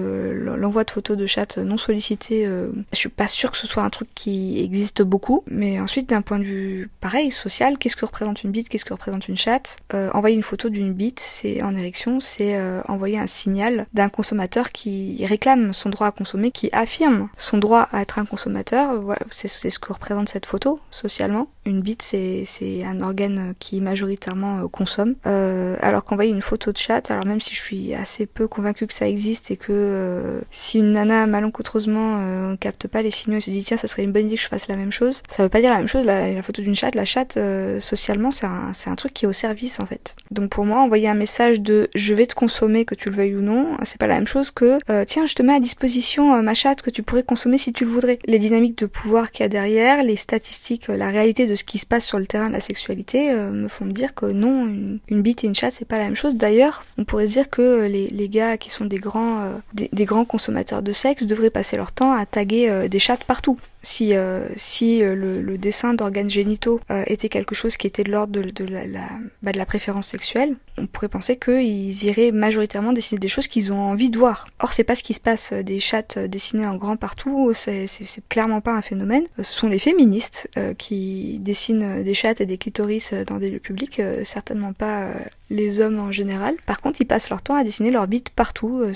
l'envoi 0.57 0.83
de 0.83 0.91
photos 0.91 1.17
de 1.17 1.25
chattes 1.25 1.57
non 1.57 1.77
sollicitées, 1.77 2.45
je 2.45 2.97
suis 2.97 3.09
pas 3.09 3.27
sûre 3.27 3.51
que 3.51 3.57
ce 3.57 3.67
soit 3.67 3.83
un 3.83 3.89
truc 3.89 4.09
qui 4.15 4.61
existe 4.61 5.01
beaucoup. 5.01 5.43
Mais 5.47 5.79
ensuite, 5.79 6.09
d'un 6.09 6.21
point 6.29 6.37
de 6.37 6.43
vue 6.43 6.91
pareil, 7.01 7.31
social, 7.31 7.79
qu'est-ce 7.79 7.95
que 7.95 8.05
représente 8.05 8.43
une 8.43 8.51
bite, 8.51 8.69
qu'est-ce 8.69 8.85
que 8.85 8.93
représente 8.93 9.27
une 9.27 9.35
chatte 9.35 9.77
euh, 9.95 10.11
Envoyer 10.13 10.35
une 10.35 10.43
photo 10.43 10.69
d'une 10.69 10.93
bite, 10.93 11.19
c'est 11.19 11.63
en 11.63 11.73
érection, 11.73 12.19
c'est 12.19 12.55
euh, 12.55 12.81
envoyer 12.87 13.17
un 13.17 13.25
signal 13.25 13.87
d'un 13.95 14.09
consommateur 14.09 14.71
qui 14.71 15.25
réclame 15.25 15.73
son 15.73 15.89
droit 15.89 16.05
à 16.05 16.11
consommer, 16.11 16.51
qui 16.51 16.69
affirme 16.71 17.29
son 17.35 17.57
droit 17.57 17.87
à 17.91 18.03
être 18.03 18.19
un 18.19 18.25
consommateur. 18.25 19.01
Voilà, 19.01 19.21
c'est 19.31 19.47
ce 19.47 19.79
que 19.79 19.91
représente 19.91 20.29
cette 20.29 20.45
photo 20.45 20.79
socialement. 20.91 21.47
Une 21.65 21.81
bite, 21.81 22.03
c'est 22.03 22.83
un 22.85 23.01
organe 23.01 23.55
qui 23.59 23.81
majoritairement 23.81 24.59
euh, 24.59 24.67
consomme. 24.67 25.15
Alors 25.25 26.03
qu'envoyer 26.05 26.31
une 26.31 26.41
photo 26.41 26.71
de 26.71 26.77
chatte, 26.77 27.09
alors 27.09 27.25
même 27.25 27.41
si 27.41 27.55
je 27.55 27.59
suis 27.59 27.95
assez 27.95 28.27
peu 28.27 28.47
convaincue 28.47 28.85
que 28.85 28.93
ça 28.93 29.07
existe 29.07 29.49
et 29.49 29.57
que 29.57 30.41
si 30.51 30.77
une 30.77 30.93
nana 30.93 31.25
malencontreusement 31.25 32.55
capte 32.57 32.87
pas 32.87 33.01
les 33.01 33.09
signaux 33.09 33.37
et 33.37 33.41
se 33.41 33.49
dit 33.49 33.63
tiens 33.63 33.77
ça 33.77 33.87
serait 33.87 34.03
une 34.03 34.11
bonne 34.11 34.27
idée 34.27 34.35
que 34.35 34.41
je 34.41 34.47
fasse 34.47 34.67
la 34.67 34.75
même 34.75 34.91
chose, 34.91 35.23
ça 35.27 35.41
veut 35.41 35.49
pas 35.49 35.61
dire 35.61 35.71
la 35.71 35.77
même 35.77 35.87
chose. 35.87 36.05
La, 36.19 36.41
photo 36.41 36.61
d'une 36.61 36.75
chatte, 36.75 36.95
la 36.95 37.05
chatte, 37.05 37.37
euh, 37.37 37.79
socialement, 37.79 38.31
c'est 38.31 38.45
un, 38.45 38.95
truc 38.95 39.13
qui 39.13 39.25
est 39.25 39.27
au 39.27 39.33
service, 39.33 39.79
en 39.79 39.85
fait. 39.85 40.15
Donc 40.31 40.49
pour 40.49 40.65
moi, 40.65 40.79
envoyer 40.81 41.07
un 41.07 41.13
message 41.13 41.61
de 41.61 41.89
je 41.95 42.13
vais 42.13 42.25
te 42.25 42.35
consommer, 42.35 42.85
que 42.85 42.95
tu 42.95 43.09
le 43.09 43.15
veuilles 43.15 43.35
ou 43.35 43.41
non, 43.41 43.77
c'est 43.83 43.97
pas 43.97 44.07
la 44.07 44.15
même 44.15 44.27
chose 44.27 44.51
que 44.51 44.79
euh, 44.89 45.05
tiens, 45.05 45.25
je 45.25 45.35
te 45.35 45.43
mets 45.43 45.53
à 45.53 45.59
disposition 45.59 46.33
euh, 46.33 46.41
ma 46.41 46.53
chatte 46.53 46.81
que 46.81 46.89
tu 46.89 47.03
pourrais 47.03 47.23
consommer 47.23 47.57
si 47.57 47.73
tu 47.73 47.85
le 47.85 47.91
voudrais. 47.91 48.19
Les 48.25 48.39
dynamiques 48.39 48.77
de 48.77 48.85
pouvoir 48.85 49.31
qu'il 49.31 49.43
y 49.43 49.45
a 49.45 49.49
derrière, 49.49 50.03
les 50.03 50.15
statistiques, 50.15 50.87
la 50.87 51.09
réalité 51.09 51.47
de 51.47 51.55
ce 51.55 51.63
qui 51.63 51.77
se 51.77 51.85
passe 51.85 52.05
sur 52.05 52.19
le 52.19 52.25
terrain 52.25 52.47
de 52.47 52.53
la 52.53 52.59
sexualité 52.59 53.33
me 53.33 53.67
font 53.67 53.85
me 53.85 53.91
dire 53.91 54.13
que 54.13 54.25
non, 54.25 54.67
une, 54.67 55.21
bite 55.21 55.43
et 55.43 55.47
une 55.47 55.55
chatte, 55.55 55.73
c'est 55.73 55.87
pas 55.87 55.97
la 55.97 56.05
même 56.05 56.15
chose. 56.15 56.35
D'ailleurs, 56.35 56.83
on 56.97 57.05
pourrait 57.05 57.27
dire 57.27 57.49
que 57.49 57.87
les, 57.87 58.29
gars 58.29 58.57
qui 58.57 58.69
sont 58.69 58.85
des 58.85 58.99
grands, 58.99 59.59
des, 59.73 60.05
grands 60.05 60.25
consommateurs 60.25 60.81
de 60.81 60.91
sexe 60.91 61.25
devraient 61.25 61.49
passer 61.49 61.77
leur 61.77 61.91
temps 61.91 62.11
à 62.11 62.25
taguer 62.25 62.87
des 62.89 62.99
chattes 62.99 63.23
partout 63.23 63.57
si, 63.81 64.13
euh, 64.13 64.47
si 64.55 65.01
euh, 65.01 65.15
le, 65.15 65.41
le, 65.41 65.57
dessin 65.57 65.93
d'organes 65.93 66.29
génitaux 66.29 66.79
euh, 66.91 67.03
était 67.07 67.29
quelque 67.29 67.55
chose 67.55 67.77
qui 67.77 67.87
était 67.87 68.03
de 68.03 68.11
l'ordre 68.11 68.41
de, 68.41 68.65
la, 68.65 68.85
la 68.85 69.07
bah, 69.41 69.51
de 69.51 69.57
la 69.57 69.65
préférence 69.65 70.07
sexuelle, 70.07 70.55
on 70.79 70.87
pourrait 70.87 71.09
penser 71.09 71.37
qu'ils 71.37 72.03
iraient 72.05 72.31
majoritairement 72.31 72.93
dessiner 72.93 73.19
des 73.19 73.27
choses 73.27 73.47
qu'ils 73.47 73.73
ont 73.73 73.79
envie 73.79 74.09
de 74.09 74.17
voir. 74.17 74.47
Or, 74.59 74.73
c'est 74.73 74.83
pas 74.83 74.95
ce 74.95 75.03
qui 75.03 75.13
se 75.13 75.19
passe. 75.19 75.53
Des 75.53 75.79
chattes 75.79 76.17
dessinées 76.19 76.65
en 76.65 76.75
grand 76.75 76.97
partout, 76.97 77.51
c'est 77.53 77.87
clairement 78.29 78.61
pas 78.61 78.73
un 78.73 78.81
phénomène. 78.81 79.23
Ce 79.37 79.43
sont 79.43 79.67
les 79.67 79.79
féministes 79.79 80.49
qui 80.77 81.39
dessinent 81.39 82.03
des 82.03 82.13
chattes 82.13 82.41
et 82.41 82.45
des 82.45 82.57
clitoris 82.57 83.13
dans 83.27 83.37
des 83.37 83.49
lieux 83.49 83.59
publics, 83.59 84.01
certainement 84.23 84.73
pas 84.73 85.09
les 85.49 85.81
hommes 85.81 85.99
en 85.99 86.11
général. 86.11 86.55
Par 86.65 86.81
contre, 86.81 87.01
ils 87.01 87.05
passent 87.05 87.29
leur 87.29 87.41
temps 87.41 87.55
à 87.55 87.63
dessiner 87.63 87.91
leur 87.91 88.07
bite 88.07 88.29
partout, 88.29 88.81
euh, 88.81 88.93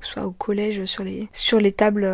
soit 0.00 0.24
au 0.26 0.32
collège, 0.32 0.84
sur 0.84 1.04
les, 1.04 1.72
tables 1.72 2.12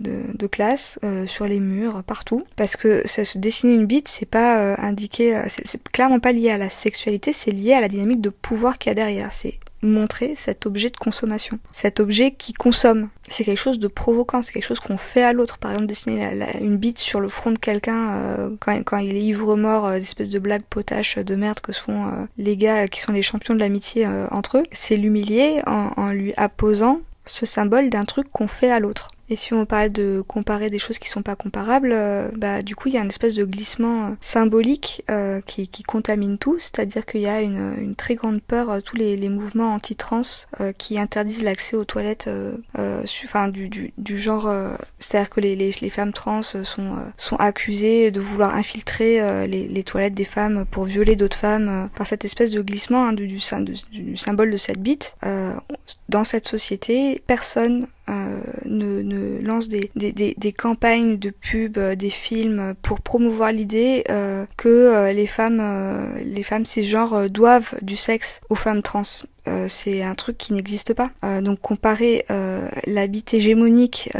de, 0.00 0.46
classe, 0.46 0.98
euh, 1.04 1.26
sur 1.26 1.46
les 1.46 1.60
murs, 1.60 2.02
partout. 2.04 2.44
Parce 2.56 2.76
que 2.76 3.02
ça, 3.06 3.24
se 3.24 3.38
dessiner 3.38 3.74
une 3.74 3.86
bite, 3.86 4.08
c'est 4.08 4.26
pas 4.26 4.60
euh, 4.60 4.74
indiqué, 4.78 5.40
c'est 5.48 5.82
clairement 5.88 6.20
pas 6.20 6.32
lié 6.32 6.50
à 6.50 6.58
la 6.58 6.68
sexualité, 6.68 7.32
c'est 7.32 7.50
lié 7.50 7.72
à 7.72 7.80
la 7.80 7.88
dynamique 7.88 8.20
de 8.20 8.30
pouvoir 8.30 8.59
qu'il 8.78 8.90
y 8.90 8.92
a 8.92 8.94
derrière. 8.94 9.32
C'est 9.32 9.58
montrer 9.82 10.34
cet 10.34 10.66
objet 10.66 10.90
de 10.90 10.96
consommation, 10.96 11.58
cet 11.72 12.00
objet 12.00 12.32
qui 12.32 12.52
consomme. 12.52 13.08
C'est 13.28 13.44
quelque 13.44 13.58
chose 13.58 13.78
de 13.78 13.88
provoquant, 13.88 14.42
c'est 14.42 14.52
quelque 14.52 14.66
chose 14.66 14.80
qu'on 14.80 14.96
fait 14.96 15.22
à 15.22 15.32
l'autre. 15.32 15.58
Par 15.58 15.70
exemple, 15.70 15.86
dessiner 15.86 16.30
une 16.60 16.76
bite 16.76 16.98
sur 16.98 17.20
le 17.20 17.28
front 17.28 17.50
de 17.50 17.58
quelqu'un 17.58 18.12
euh, 18.12 18.50
quand, 18.84 18.98
il 18.98 19.16
est 19.16 19.22
ivre-mort, 19.22 19.86
euh, 19.86 19.94
des 19.94 20.02
espèces 20.02 20.28
de 20.28 20.38
blagues 20.38 20.64
potaches 20.68 21.16
de 21.18 21.34
merde 21.34 21.60
que 21.60 21.72
se 21.72 21.80
font 21.80 22.06
euh, 22.06 22.10
les 22.36 22.56
gars 22.56 22.88
qui 22.88 23.00
sont 23.00 23.12
les 23.12 23.22
champions 23.22 23.54
de 23.54 23.60
l'amitié 23.60 24.06
entre 24.30 24.58
eux. 24.58 24.64
C'est 24.70 24.96
l'humilier 24.96 25.62
en 25.66 26.10
lui 26.10 26.34
apposant 26.36 27.00
ce 27.26 27.46
symbole 27.46 27.90
d'un 27.90 28.04
truc 28.04 28.28
qu'on 28.32 28.48
fait 28.48 28.70
à 28.70 28.80
l'autre. 28.80 29.08
Et 29.30 29.36
si 29.36 29.54
on 29.54 29.64
parle 29.64 29.92
de 29.92 30.24
comparer 30.26 30.70
des 30.70 30.80
choses 30.80 30.98
qui 30.98 31.08
sont 31.08 31.22
pas 31.22 31.36
comparables, 31.36 31.92
euh, 31.92 32.28
bah 32.36 32.62
du 32.62 32.74
coup 32.74 32.88
il 32.88 32.94
y 32.94 32.98
a 32.98 33.00
une 33.00 33.08
espèce 33.08 33.36
de 33.36 33.44
glissement 33.44 34.06
euh, 34.06 34.10
symbolique 34.20 35.04
euh, 35.08 35.40
qui, 35.40 35.68
qui, 35.68 35.84
contamine 35.84 36.36
tout, 36.36 36.58
c'est-à-dire 36.58 37.06
qu'il 37.06 37.20
y 37.20 37.28
a 37.28 37.40
une, 37.40 37.76
une, 37.78 37.94
très 37.94 38.16
grande 38.16 38.42
peur, 38.42 38.82
tous 38.82 38.96
les, 38.96 39.16
les 39.16 39.28
mouvements 39.28 39.74
anti-trans 39.74 40.22
qui 40.78 40.98
interdisent 40.98 41.42
l'accès 41.42 41.76
aux 41.76 41.84
toilettes, 41.84 42.28
enfin 42.76 43.48
du, 43.48 43.68
du, 43.68 43.92
du 43.98 44.18
genre, 44.18 44.52
c'est-à-dire 44.98 45.30
que 45.30 45.40
les, 45.40 45.54
les, 45.54 45.72
les, 45.80 45.90
femmes 45.90 46.12
trans 46.12 46.42
sont 46.42 46.96
sont 47.16 47.36
accusées 47.36 48.10
de 48.10 48.20
vouloir 48.20 48.54
infiltrer 48.54 49.46
les, 49.46 49.68
les, 49.68 49.84
toilettes 49.84 50.14
des 50.14 50.24
femmes 50.24 50.64
pour 50.70 50.84
violer 50.84 51.16
d'autres 51.16 51.36
femmes 51.36 51.88
par 51.94 52.06
cette 52.06 52.24
espèce 52.24 52.50
de 52.50 52.62
glissement 52.62 53.06
hein, 53.06 53.12
du, 53.12 53.26
du, 53.26 53.38
du, 53.92 54.16
symbole 54.16 54.50
de 54.50 54.56
cette 54.56 54.80
bite. 54.80 55.16
dans 56.08 56.24
cette 56.24 56.46
société, 56.46 57.22
personne 57.26 57.86
euh, 57.86 57.86
ne, 58.64 59.02
ne, 59.02 59.44
lance 59.44 59.68
des, 59.68 59.90
des, 59.94 60.52
campagnes 60.52 61.18
de 61.18 61.30
pub, 61.30 61.78
euh, 61.78 61.94
des 61.94 62.10
films 62.10 62.74
pour 62.82 63.00
promouvoir 63.00 63.52
l'idée 63.52 64.04
euh, 64.10 64.46
que 64.56 65.10
les 65.12 65.26
femmes, 65.26 65.62
les 66.24 66.42
femmes 66.42 66.64
cisgenres 66.64 67.30
doivent 67.30 67.74
du 67.82 67.96
sexe 67.96 68.40
aux 68.48 68.54
femmes 68.54 68.82
trans. 68.82 69.02
Euh, 69.46 69.66
c'est 69.68 70.02
un 70.02 70.14
truc 70.14 70.38
qui 70.38 70.52
n'existe 70.52 70.94
pas. 70.94 71.10
Euh, 71.24 71.40
donc 71.40 71.60
comparer 71.60 72.24
euh, 72.30 72.68
la 72.86 73.04
hégémonique 73.04 74.10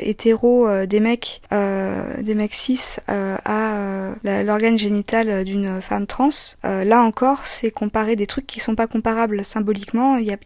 hétéro 0.00 0.68
des 0.86 1.00
mecs, 1.00 1.40
des 1.50 2.34
mecs 2.34 2.54
cis 2.54 2.98
à 3.08 4.14
l'organe 4.24 4.78
génital 4.78 5.44
d'une 5.44 5.80
femme 5.80 6.06
trans, 6.06 6.30
là 6.62 7.02
encore, 7.02 7.46
c'est 7.46 7.70
comparer 7.70 8.16
des 8.16 8.26
trucs 8.26 8.46
qui 8.46 8.60
sont 8.60 8.74
pas 8.74 8.86
comparables 8.86 9.44
symboliquement. 9.44 10.18
Y 10.18 10.32
a, 10.32 10.36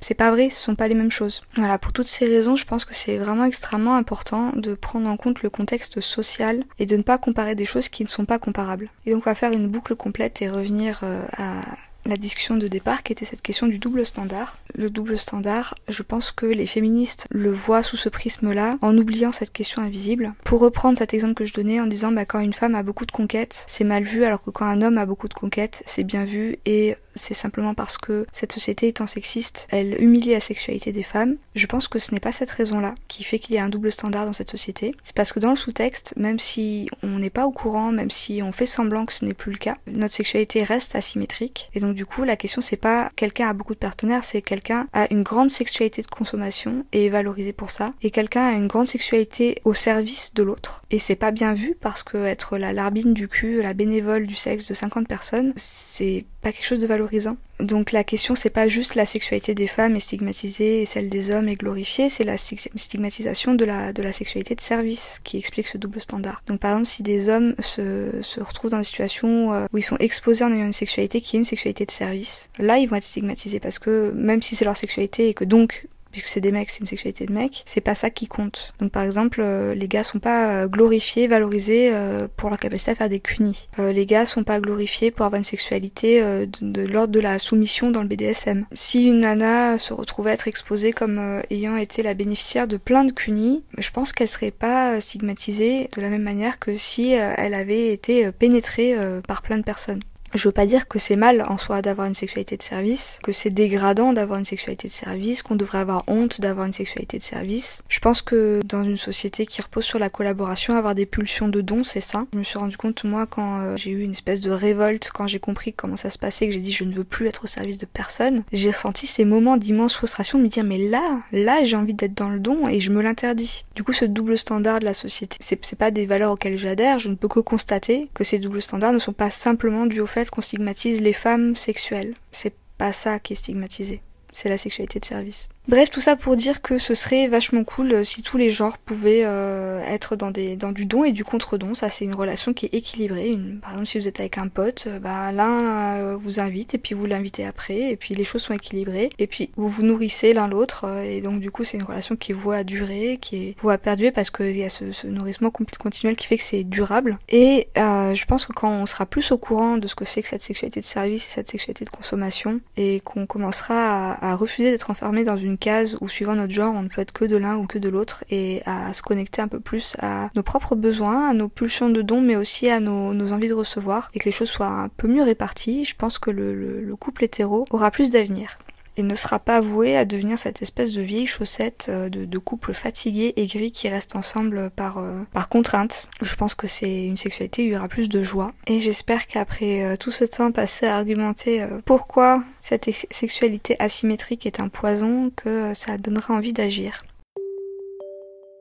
c'est 0.00 0.14
pas 0.14 0.30
vrai, 0.30 0.50
ce 0.50 0.62
sont 0.62 0.74
pas 0.74 0.88
les 0.88 0.94
mêmes 0.94 1.10
choses. 1.10 1.42
Voilà, 1.56 1.78
pour 1.78 1.92
toutes 1.92 2.08
ces 2.08 2.26
raisons, 2.26 2.56
je 2.56 2.64
pense 2.64 2.84
que 2.84 2.94
c'est 2.94 3.18
vraiment 3.18 3.44
extrêmement 3.44 3.96
important 3.96 4.52
de 4.54 4.74
prendre 4.74 5.08
en 5.08 5.16
compte 5.16 5.42
le 5.42 5.50
contexte 5.50 6.00
social 6.00 6.64
et 6.78 6.86
de 6.86 6.96
ne 6.96 7.02
pas 7.02 7.18
comparer 7.18 7.54
des 7.54 7.66
choses 7.66 7.88
qui 7.88 8.04
ne 8.04 8.08
sont 8.08 8.24
pas 8.24 8.38
comparables. 8.38 8.90
Et 9.06 9.12
donc 9.12 9.22
on 9.26 9.30
va 9.30 9.34
faire 9.34 9.52
une 9.52 9.68
boucle 9.68 9.96
complète 9.96 10.42
et 10.42 10.48
revenir 10.48 11.00
à 11.36 11.60
la 12.06 12.16
discussion 12.16 12.56
de 12.56 12.68
départ 12.68 13.02
qui 13.02 13.12
était 13.12 13.24
cette 13.24 13.42
question 13.42 13.66
du 13.66 13.78
double 13.78 14.06
standard. 14.06 14.56
Le 14.74 14.90
double 14.90 15.18
standard, 15.18 15.74
je 15.88 16.02
pense 16.02 16.32
que 16.32 16.46
les 16.46 16.66
féministes 16.66 17.26
le 17.30 17.52
voient 17.52 17.82
sous 17.82 17.96
ce 17.96 18.08
prisme-là 18.08 18.78
en 18.80 18.96
oubliant 18.96 19.32
cette 19.32 19.52
question 19.52 19.82
invisible. 19.82 20.32
Pour 20.44 20.60
reprendre 20.60 20.98
cet 20.98 21.14
exemple 21.14 21.34
que 21.34 21.44
je 21.44 21.52
donnais 21.52 21.80
en 21.80 21.86
disant 21.86 22.12
bah, 22.12 22.24
quand 22.24 22.40
une 22.40 22.52
femme 22.52 22.74
a 22.74 22.82
beaucoup 22.82 23.06
de 23.06 23.12
conquêtes, 23.12 23.64
c'est 23.68 23.84
mal 23.84 24.04
vu 24.04 24.24
alors 24.24 24.42
que 24.42 24.50
quand 24.50 24.66
un 24.66 24.82
homme 24.82 24.98
a 24.98 25.06
beaucoup 25.06 25.28
de 25.28 25.34
conquêtes, 25.34 25.82
c'est 25.86 26.04
bien 26.04 26.24
vu 26.24 26.56
et 26.64 26.96
c'est 27.14 27.34
simplement 27.34 27.74
parce 27.74 27.98
que 27.98 28.26
cette 28.32 28.52
société 28.52 28.88
étant 28.88 29.06
sexiste, 29.06 29.66
elle 29.70 30.00
humilie 30.02 30.32
la 30.32 30.40
sexualité 30.40 30.92
des 30.92 31.02
femmes. 31.02 31.36
Je 31.54 31.66
pense 31.66 31.88
que 31.88 31.98
ce 31.98 32.14
n'est 32.14 32.20
pas 32.20 32.32
cette 32.32 32.50
raison-là 32.50 32.94
qui 33.08 33.24
fait 33.24 33.38
qu'il 33.38 33.54
y 33.54 33.58
a 33.58 33.64
un 33.64 33.68
double 33.68 33.92
standard 33.92 34.26
dans 34.26 34.32
cette 34.32 34.50
société. 34.50 34.94
C'est 35.04 35.16
parce 35.16 35.32
que 35.32 35.40
dans 35.40 35.50
le 35.50 35.56
sous-texte, 35.56 36.14
même 36.16 36.38
si 36.38 36.88
on 37.02 37.18
n'est 37.18 37.30
pas 37.30 37.46
au 37.46 37.52
courant, 37.52 37.92
même 37.92 38.10
si 38.10 38.42
on 38.42 38.52
fait 38.52 38.66
semblant 38.66 39.04
que 39.06 39.12
ce 39.12 39.24
n'est 39.24 39.34
plus 39.34 39.52
le 39.52 39.58
cas, 39.58 39.76
notre 39.86 40.14
sexualité 40.14 40.62
reste 40.62 40.94
asymétrique 40.94 41.70
et 41.74 41.80
donc 41.80 41.94
du 41.94 42.06
coup, 42.06 42.24
la 42.24 42.36
question 42.36 42.60
c'est 42.60 42.76
pas 42.76 43.10
quelqu'un 43.16 43.48
a 43.48 43.52
beaucoup 43.52 43.74
de 43.74 43.78
partenaires, 43.78 44.24
c'est 44.24 44.42
quelqu'un 44.42 44.88
a 44.92 45.12
une 45.12 45.22
grande 45.22 45.50
sexualité 45.50 46.02
de 46.02 46.06
consommation 46.06 46.84
et 46.92 47.06
est 47.06 47.10
valorisé 47.10 47.52
pour 47.52 47.70
ça, 47.70 47.92
et 48.02 48.10
quelqu'un 48.10 48.46
a 48.46 48.52
une 48.52 48.66
grande 48.66 48.86
sexualité 48.86 49.60
au 49.64 49.74
service 49.74 50.34
de 50.34 50.42
l'autre. 50.42 50.82
Et 50.90 50.98
c'est 50.98 51.16
pas 51.16 51.30
bien 51.30 51.54
vu 51.54 51.76
parce 51.80 52.02
que 52.02 52.18
être 52.18 52.58
la 52.58 52.72
larbine 52.72 53.14
du 53.14 53.28
cul, 53.28 53.62
la 53.62 53.74
bénévole 53.74 54.26
du 54.26 54.34
sexe 54.34 54.66
de 54.66 54.74
50 54.74 55.06
personnes, 55.06 55.52
c'est 55.56 56.24
pas 56.40 56.52
quelque 56.52 56.66
chose 56.66 56.80
de 56.80 56.86
valorisant. 56.86 57.36
Donc 57.58 57.92
la 57.92 58.04
question 58.04 58.34
c'est 58.34 58.50
pas 58.50 58.68
juste 58.68 58.94
la 58.94 59.06
sexualité 59.06 59.54
des 59.54 59.66
femmes 59.66 59.96
est 59.96 60.00
stigmatisée 60.00 60.80
et 60.80 60.84
celle 60.84 61.08
des 61.08 61.30
hommes 61.30 61.48
est 61.48 61.56
glorifiée, 61.56 62.08
c'est 62.08 62.24
la 62.24 62.36
stigmatisation 62.36 63.54
de 63.54 63.64
la, 63.64 63.92
de 63.92 64.02
la 64.02 64.12
sexualité 64.12 64.54
de 64.54 64.60
service 64.60 65.20
qui 65.24 65.36
explique 65.36 65.66
ce 65.66 65.78
double 65.78 66.00
standard. 66.00 66.42
Donc 66.46 66.60
par 66.60 66.72
exemple 66.72 66.86
si 66.86 67.02
des 67.02 67.28
hommes 67.28 67.54
se, 67.58 68.22
se 68.22 68.40
retrouvent 68.40 68.70
dans 68.70 68.78
des 68.78 68.84
situations 68.84 69.52
euh, 69.52 69.66
où 69.72 69.78
ils 69.78 69.82
sont 69.82 69.98
exposés 69.98 70.44
en 70.44 70.52
ayant 70.52 70.66
une 70.66 70.72
sexualité 70.72 71.20
qui 71.20 71.36
est 71.36 71.40
une 71.40 71.44
sexualité 71.44 71.84
de 71.84 71.90
service, 71.90 72.50
là 72.58 72.78
ils 72.78 72.88
vont 72.88 72.96
être 72.96 73.04
stigmatisés 73.04 73.60
parce 73.60 73.78
que 73.78 74.12
même 74.14 74.42
si 74.42 74.56
c'est 74.56 74.64
leur 74.64 74.76
sexualité 74.76 75.28
et 75.28 75.34
que 75.34 75.44
donc 75.44 75.86
puisque 76.10 76.26
c'est 76.26 76.40
des 76.40 76.52
mecs, 76.52 76.70
c'est 76.70 76.80
une 76.80 76.86
sexualité 76.86 77.26
de 77.26 77.32
mecs, 77.32 77.62
c'est 77.66 77.80
pas 77.80 77.94
ça 77.94 78.10
qui 78.10 78.26
compte. 78.26 78.74
Donc 78.80 78.90
par 78.92 79.02
exemple, 79.02 79.40
euh, 79.42 79.74
les 79.74 79.88
gars 79.88 80.02
sont 80.02 80.18
pas 80.18 80.50
euh, 80.50 80.68
glorifiés, 80.68 81.28
valorisés 81.28 81.90
euh, 81.92 82.28
pour 82.36 82.50
leur 82.50 82.58
capacité 82.58 82.90
à 82.92 82.94
faire 82.94 83.08
des 83.08 83.20
cunis. 83.20 83.68
les 83.78 84.06
gars 84.06 84.26
sont 84.26 84.44
pas 84.44 84.60
glorifiés 84.60 85.10
pour 85.10 85.26
avoir 85.26 85.38
une 85.38 85.44
sexualité 85.44 86.20
de, 86.20 86.46
de 86.60 86.82
l'ordre 86.82 87.12
de 87.12 87.20
la 87.20 87.38
soumission 87.38 87.90
dans 87.90 88.02
le 88.02 88.08
BDSM. 88.08 88.66
Si 88.72 89.04
une 89.04 89.20
nana 89.20 89.78
se 89.78 89.92
retrouvait 89.92 90.32
être 90.32 90.48
exposée 90.48 90.92
comme 90.92 91.42
ayant 91.50 91.76
été 91.76 92.02
la 92.02 92.14
bénéficiaire 92.14 92.66
de 92.66 92.76
plein 92.76 93.04
de 93.04 93.12
cunis, 93.12 93.64
je 93.78 93.90
pense 93.90 94.12
qu'elle 94.12 94.28
serait 94.28 94.50
pas 94.50 95.00
stigmatisée 95.00 95.88
de 95.94 96.00
la 96.00 96.08
même 96.08 96.22
manière 96.22 96.58
que 96.58 96.74
si 96.74 97.12
elle 97.12 97.54
avait 97.54 97.92
été 97.92 98.30
pénétrée 98.32 98.96
par 99.26 99.42
plein 99.42 99.58
de 99.58 99.62
personnes. 99.62 100.00
Je 100.34 100.46
veux 100.46 100.52
pas 100.52 100.66
dire 100.66 100.86
que 100.86 100.98
c'est 100.98 101.16
mal 101.16 101.44
en 101.48 101.58
soi 101.58 101.82
d'avoir 101.82 102.06
une 102.06 102.14
sexualité 102.14 102.56
de 102.56 102.62
service, 102.62 103.18
que 103.22 103.32
c'est 103.32 103.50
dégradant 103.50 104.12
d'avoir 104.12 104.38
une 104.38 104.44
sexualité 104.44 104.86
de 104.86 104.92
service, 104.92 105.42
qu'on 105.42 105.56
devrait 105.56 105.78
avoir 105.78 106.04
honte 106.06 106.40
d'avoir 106.40 106.66
une 106.66 106.72
sexualité 106.72 107.18
de 107.18 107.22
service. 107.22 107.82
Je 107.88 107.98
pense 107.98 108.22
que 108.22 108.60
dans 108.64 108.84
une 108.84 108.96
société 108.96 109.44
qui 109.44 109.60
repose 109.60 109.84
sur 109.84 109.98
la 109.98 110.08
collaboration, 110.08 110.74
avoir 110.74 110.94
des 110.94 111.06
pulsions 111.06 111.48
de 111.48 111.60
dons, 111.60 111.82
c'est 111.82 112.00
ça. 112.00 112.26
Je 112.32 112.38
me 112.38 112.42
suis 112.44 112.58
rendu 112.58 112.76
compte 112.76 113.02
moi 113.04 113.26
quand 113.26 113.60
euh, 113.60 113.76
j'ai 113.76 113.90
eu 113.90 114.02
une 114.02 114.12
espèce 114.12 114.40
de 114.40 114.50
révolte, 114.50 115.10
quand 115.12 115.26
j'ai 115.26 115.40
compris 115.40 115.72
comment 115.72 115.96
ça 115.96 116.10
se 116.10 116.18
passait, 116.18 116.46
que 116.46 116.52
j'ai 116.52 116.60
dit 116.60 116.72
je 116.72 116.84
ne 116.84 116.92
veux 116.92 117.04
plus 117.04 117.26
être 117.26 117.44
au 117.44 117.48
service 117.48 117.78
de 117.78 117.86
personne. 117.86 118.44
J'ai 118.52 118.70
ressenti 118.70 119.06
ces 119.08 119.24
moments 119.24 119.56
d'immense 119.56 119.94
frustration 119.94 120.38
de 120.38 120.44
me 120.44 120.48
dire 120.48 120.64
mais 120.64 120.78
là, 120.78 121.22
là 121.32 121.64
j'ai 121.64 121.76
envie 121.76 121.94
d'être 121.94 122.14
dans 122.14 122.28
le 122.28 122.38
don 122.38 122.68
et 122.68 122.78
je 122.78 122.92
me 122.92 123.02
l'interdis. 123.02 123.64
Du 123.74 123.82
coup 123.82 123.92
ce 123.92 124.04
double 124.04 124.38
standard 124.38 124.78
de 124.78 124.84
la 124.84 124.94
société, 124.94 125.36
c'est 125.40 125.78
pas 125.78 125.90
des 125.90 126.06
valeurs 126.06 126.32
auxquelles 126.32 126.58
j'adhère, 126.58 126.98
je 126.98 127.08
ne 127.08 127.14
peux 127.16 127.28
que 127.28 127.40
constater 127.40 128.10
que 128.14 128.24
ces 128.24 128.38
doubles 128.38 128.62
standards 128.62 128.92
ne 128.92 128.98
sont 128.98 129.12
pas 129.12 129.30
simplement 129.30 129.86
dus 129.86 130.00
au 130.00 130.06
fait 130.06 130.19
qu'on 130.28 130.42
stigmatise 130.42 131.00
les 131.00 131.14
femmes 131.14 131.56
sexuelles. 131.56 132.14
C'est 132.32 132.54
pas 132.76 132.92
ça 132.92 133.18
qui 133.18 133.32
est 133.32 133.36
stigmatisé. 133.36 134.02
C'est 134.32 134.48
la 134.50 134.58
sexualité 134.58 135.00
de 135.00 135.04
service. 135.04 135.48
Bref, 135.70 135.88
tout 135.88 136.00
ça 136.00 136.16
pour 136.16 136.34
dire 136.34 136.62
que 136.62 136.78
ce 136.78 136.96
serait 136.96 137.28
vachement 137.28 137.62
cool 137.62 137.92
euh, 137.92 138.02
si 138.02 138.22
tous 138.22 138.36
les 138.36 138.50
genres 138.50 138.76
pouvaient 138.76 139.22
euh, 139.24 139.80
être 139.84 140.16
dans 140.16 140.32
des 140.32 140.56
dans 140.56 140.72
du 140.72 140.84
don 140.84 141.04
et 141.04 141.12
du 141.12 141.22
contre-don. 141.22 141.74
Ça, 141.74 141.88
c'est 141.88 142.04
une 142.04 142.16
relation 142.16 142.52
qui 142.52 142.66
est 142.66 142.74
équilibrée. 142.74 143.28
Une, 143.28 143.60
par 143.60 143.70
exemple, 143.70 143.86
si 143.86 144.00
vous 144.00 144.08
êtes 144.08 144.18
avec 144.18 144.36
un 144.36 144.48
pote, 144.48 144.86
euh, 144.88 144.98
bah 144.98 145.30
l'un 145.30 146.16
vous 146.16 146.40
invite 146.40 146.74
et 146.74 146.78
puis 146.78 146.96
vous 146.96 147.06
l'invitez 147.06 147.46
après, 147.46 147.92
et 147.92 147.96
puis 147.96 148.16
les 148.16 148.24
choses 148.24 148.42
sont 148.42 148.52
équilibrées, 148.52 149.10
et 149.20 149.28
puis 149.28 149.52
vous 149.54 149.68
vous 149.68 149.84
nourrissez 149.84 150.32
l'un 150.32 150.48
l'autre, 150.48 150.86
et 151.04 151.20
donc 151.20 151.38
du 151.38 151.52
coup, 151.52 151.62
c'est 151.62 151.76
une 151.76 151.84
relation 151.84 152.16
qui 152.16 152.34
à 152.52 152.64
durer, 152.64 153.18
qui 153.20 153.54
à 153.64 153.78
perdurer 153.78 154.10
parce 154.10 154.30
qu'il 154.30 154.56
y 154.56 154.64
a 154.64 154.68
ce, 154.68 154.90
ce, 154.90 155.06
nourrissement 155.06 155.50
continuel 155.50 156.16
qui 156.16 156.26
fait 156.26 156.36
que 156.36 156.42
c'est 156.42 156.64
durable. 156.64 157.18
Et 157.28 157.68
je 157.76 158.24
pense 158.24 158.46
que 158.46 158.52
quand 158.52 158.72
on 158.72 158.86
sera 158.86 159.06
plus 159.06 159.30
au 159.30 159.38
courant 159.38 159.76
de 159.76 159.86
ce 159.86 159.94
que 159.94 160.04
c'est 160.04 160.22
que 160.22 160.28
cette 160.28 160.42
sexualité 160.42 160.80
de 160.80 160.84
service 160.84 161.28
et 161.28 161.30
cette 161.30 161.48
sexualité 161.48 161.84
de 161.84 161.90
consommation, 161.90 162.60
et 162.76 162.98
qu'on 163.04 163.26
commencera 163.26 164.14
à, 164.14 164.32
à 164.32 164.34
refuser 164.34 164.72
d'être 164.72 164.90
enfermé 164.90 165.22
dans 165.22 165.36
une 165.36 165.58
case 165.60 165.96
où 166.00 166.08
suivant 166.08 166.34
notre 166.34 166.52
genre 166.52 166.74
on 166.74 166.82
ne 166.82 166.88
peut 166.88 167.00
être 167.00 167.12
que 167.12 167.24
de 167.24 167.36
l'un 167.36 167.56
ou 167.56 167.66
que 167.66 167.78
de 167.78 167.88
l'autre 167.88 168.24
et 168.30 168.62
à 168.66 168.92
se 168.92 169.02
connecter 169.02 169.42
un 169.42 169.48
peu 169.48 169.60
plus 169.60 169.96
à 170.00 170.30
nos 170.34 170.42
propres 170.42 170.74
besoins, 170.74 171.28
à 171.28 171.34
nos 171.34 171.48
pulsions 171.48 171.90
de 171.90 172.02
dons 172.02 172.20
mais 172.20 172.36
aussi 172.36 172.68
à 172.68 172.80
nos, 172.80 173.32
envies 173.32 173.48
de 173.48 173.54
recevoir 173.54 174.10
et 174.14 174.18
que 174.18 174.24
les 174.24 174.32
choses 174.32 174.50
soient 174.50 174.66
un 174.66 174.88
peu 174.88 175.06
mieux 175.06 175.22
réparties, 175.22 175.84
je 175.84 175.94
pense 175.94 176.18
que 176.18 176.30
le, 176.30 176.54
le, 176.54 176.82
le 176.82 176.96
couple 176.96 177.24
hétéro 177.24 177.66
aura 177.70 177.90
plus 177.92 178.10
d'avenir 178.10 178.58
et 178.96 179.02
ne 179.02 179.14
sera 179.14 179.38
pas 179.38 179.60
voué 179.60 179.96
à 179.96 180.04
devenir 180.04 180.38
cette 180.38 180.62
espèce 180.62 180.94
de 180.94 181.02
vieille 181.02 181.26
chaussette 181.26 181.86
euh, 181.88 182.08
de, 182.08 182.38
couple 182.38 182.72
fatigué, 182.72 183.32
aigri 183.36 183.72
qui 183.72 183.88
reste 183.88 184.16
ensemble 184.16 184.70
par, 184.70 184.98
euh, 184.98 185.22
par 185.32 185.48
contrainte. 185.48 186.10
Je 186.22 186.34
pense 186.34 186.54
que 186.54 186.66
c'est 186.66 187.04
une 187.04 187.16
sexualité 187.16 187.62
où 187.62 187.66
il 187.66 187.72
y 187.72 187.76
aura 187.76 187.88
plus 187.88 188.08
de 188.08 188.22
joie. 188.22 188.52
Et 188.66 188.80
j'espère 188.80 189.26
qu'après 189.26 189.84
euh, 189.84 189.96
tout 189.96 190.10
ce 190.10 190.24
temps 190.24 190.52
passé 190.52 190.86
à 190.86 190.96
argumenter 190.96 191.66
pourquoi 191.84 192.42
cette 192.60 192.88
sexualité 193.10 193.76
asymétrique 193.78 194.46
est 194.46 194.60
un 194.60 194.68
poison, 194.68 195.30
que 195.34 195.72
ça 195.74 195.98
donnera 195.98 196.34
envie 196.34 196.52
d'agir. 196.52 197.02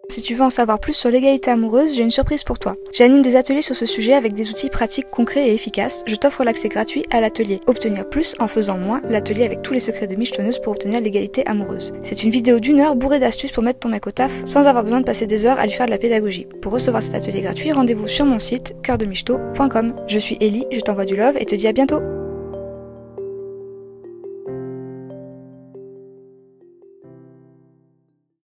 Si 0.09 0.23
tu 0.23 0.33
veux 0.33 0.41
en 0.41 0.49
savoir 0.49 0.79
plus 0.79 0.93
sur 0.93 1.11
l'égalité 1.11 1.51
amoureuse, 1.51 1.95
j'ai 1.95 2.01
une 2.01 2.09
surprise 2.09 2.43
pour 2.43 2.57
toi. 2.57 2.75
J'anime 2.91 3.21
des 3.21 3.35
ateliers 3.35 3.61
sur 3.61 3.75
ce 3.75 3.85
sujet 3.85 4.13
avec 4.13 4.33
des 4.33 4.49
outils 4.49 4.69
pratiques 4.69 5.09
concrets 5.11 5.49
et 5.49 5.53
efficaces. 5.53 6.03
Je 6.07 6.15
t'offre 6.15 6.43
l'accès 6.43 6.67
gratuit 6.67 7.05
à 7.11 7.21
l'atelier 7.21 7.59
Obtenir 7.67 8.09
plus 8.09 8.33
en 8.39 8.47
faisant 8.47 8.79
moins, 8.79 9.01
l'atelier 9.07 9.45
avec 9.45 9.61
tous 9.61 9.73
les 9.73 9.79
secrets 9.79 10.07
de 10.07 10.15
michetonneuse 10.15 10.57
pour 10.57 10.71
obtenir 10.73 10.99
l'égalité 10.99 11.45
amoureuse. 11.45 11.93
C'est 12.01 12.23
une 12.23 12.31
vidéo 12.31 12.59
d'une 12.59 12.79
heure 12.79 12.95
bourrée 12.95 13.19
d'astuces 13.19 13.51
pour 13.51 13.61
mettre 13.61 13.79
ton 13.79 13.89
mec 13.89 14.07
au 14.07 14.11
taf 14.11 14.31
sans 14.45 14.65
avoir 14.65 14.83
besoin 14.83 15.01
de 15.01 15.05
passer 15.05 15.27
des 15.27 15.45
heures 15.45 15.59
à 15.59 15.65
lui 15.65 15.73
faire 15.73 15.85
de 15.85 15.91
la 15.91 15.99
pédagogie. 15.99 16.47
Pour 16.59 16.71
recevoir 16.71 17.03
cet 17.03 17.13
atelier 17.13 17.41
gratuit, 17.41 17.71
rendez-vous 17.71 18.07
sur 18.07 18.25
mon 18.25 18.39
site 18.39 18.75
cœurdemichto.com. 18.81 19.93
Je 20.07 20.19
suis 20.19 20.37
Ellie, 20.41 20.65
je 20.71 20.79
t'envoie 20.79 21.05
du 21.05 21.15
love 21.15 21.37
et 21.37 21.45
te 21.45 21.53
dis 21.53 21.67
à 21.67 21.71
bientôt. 21.71 22.01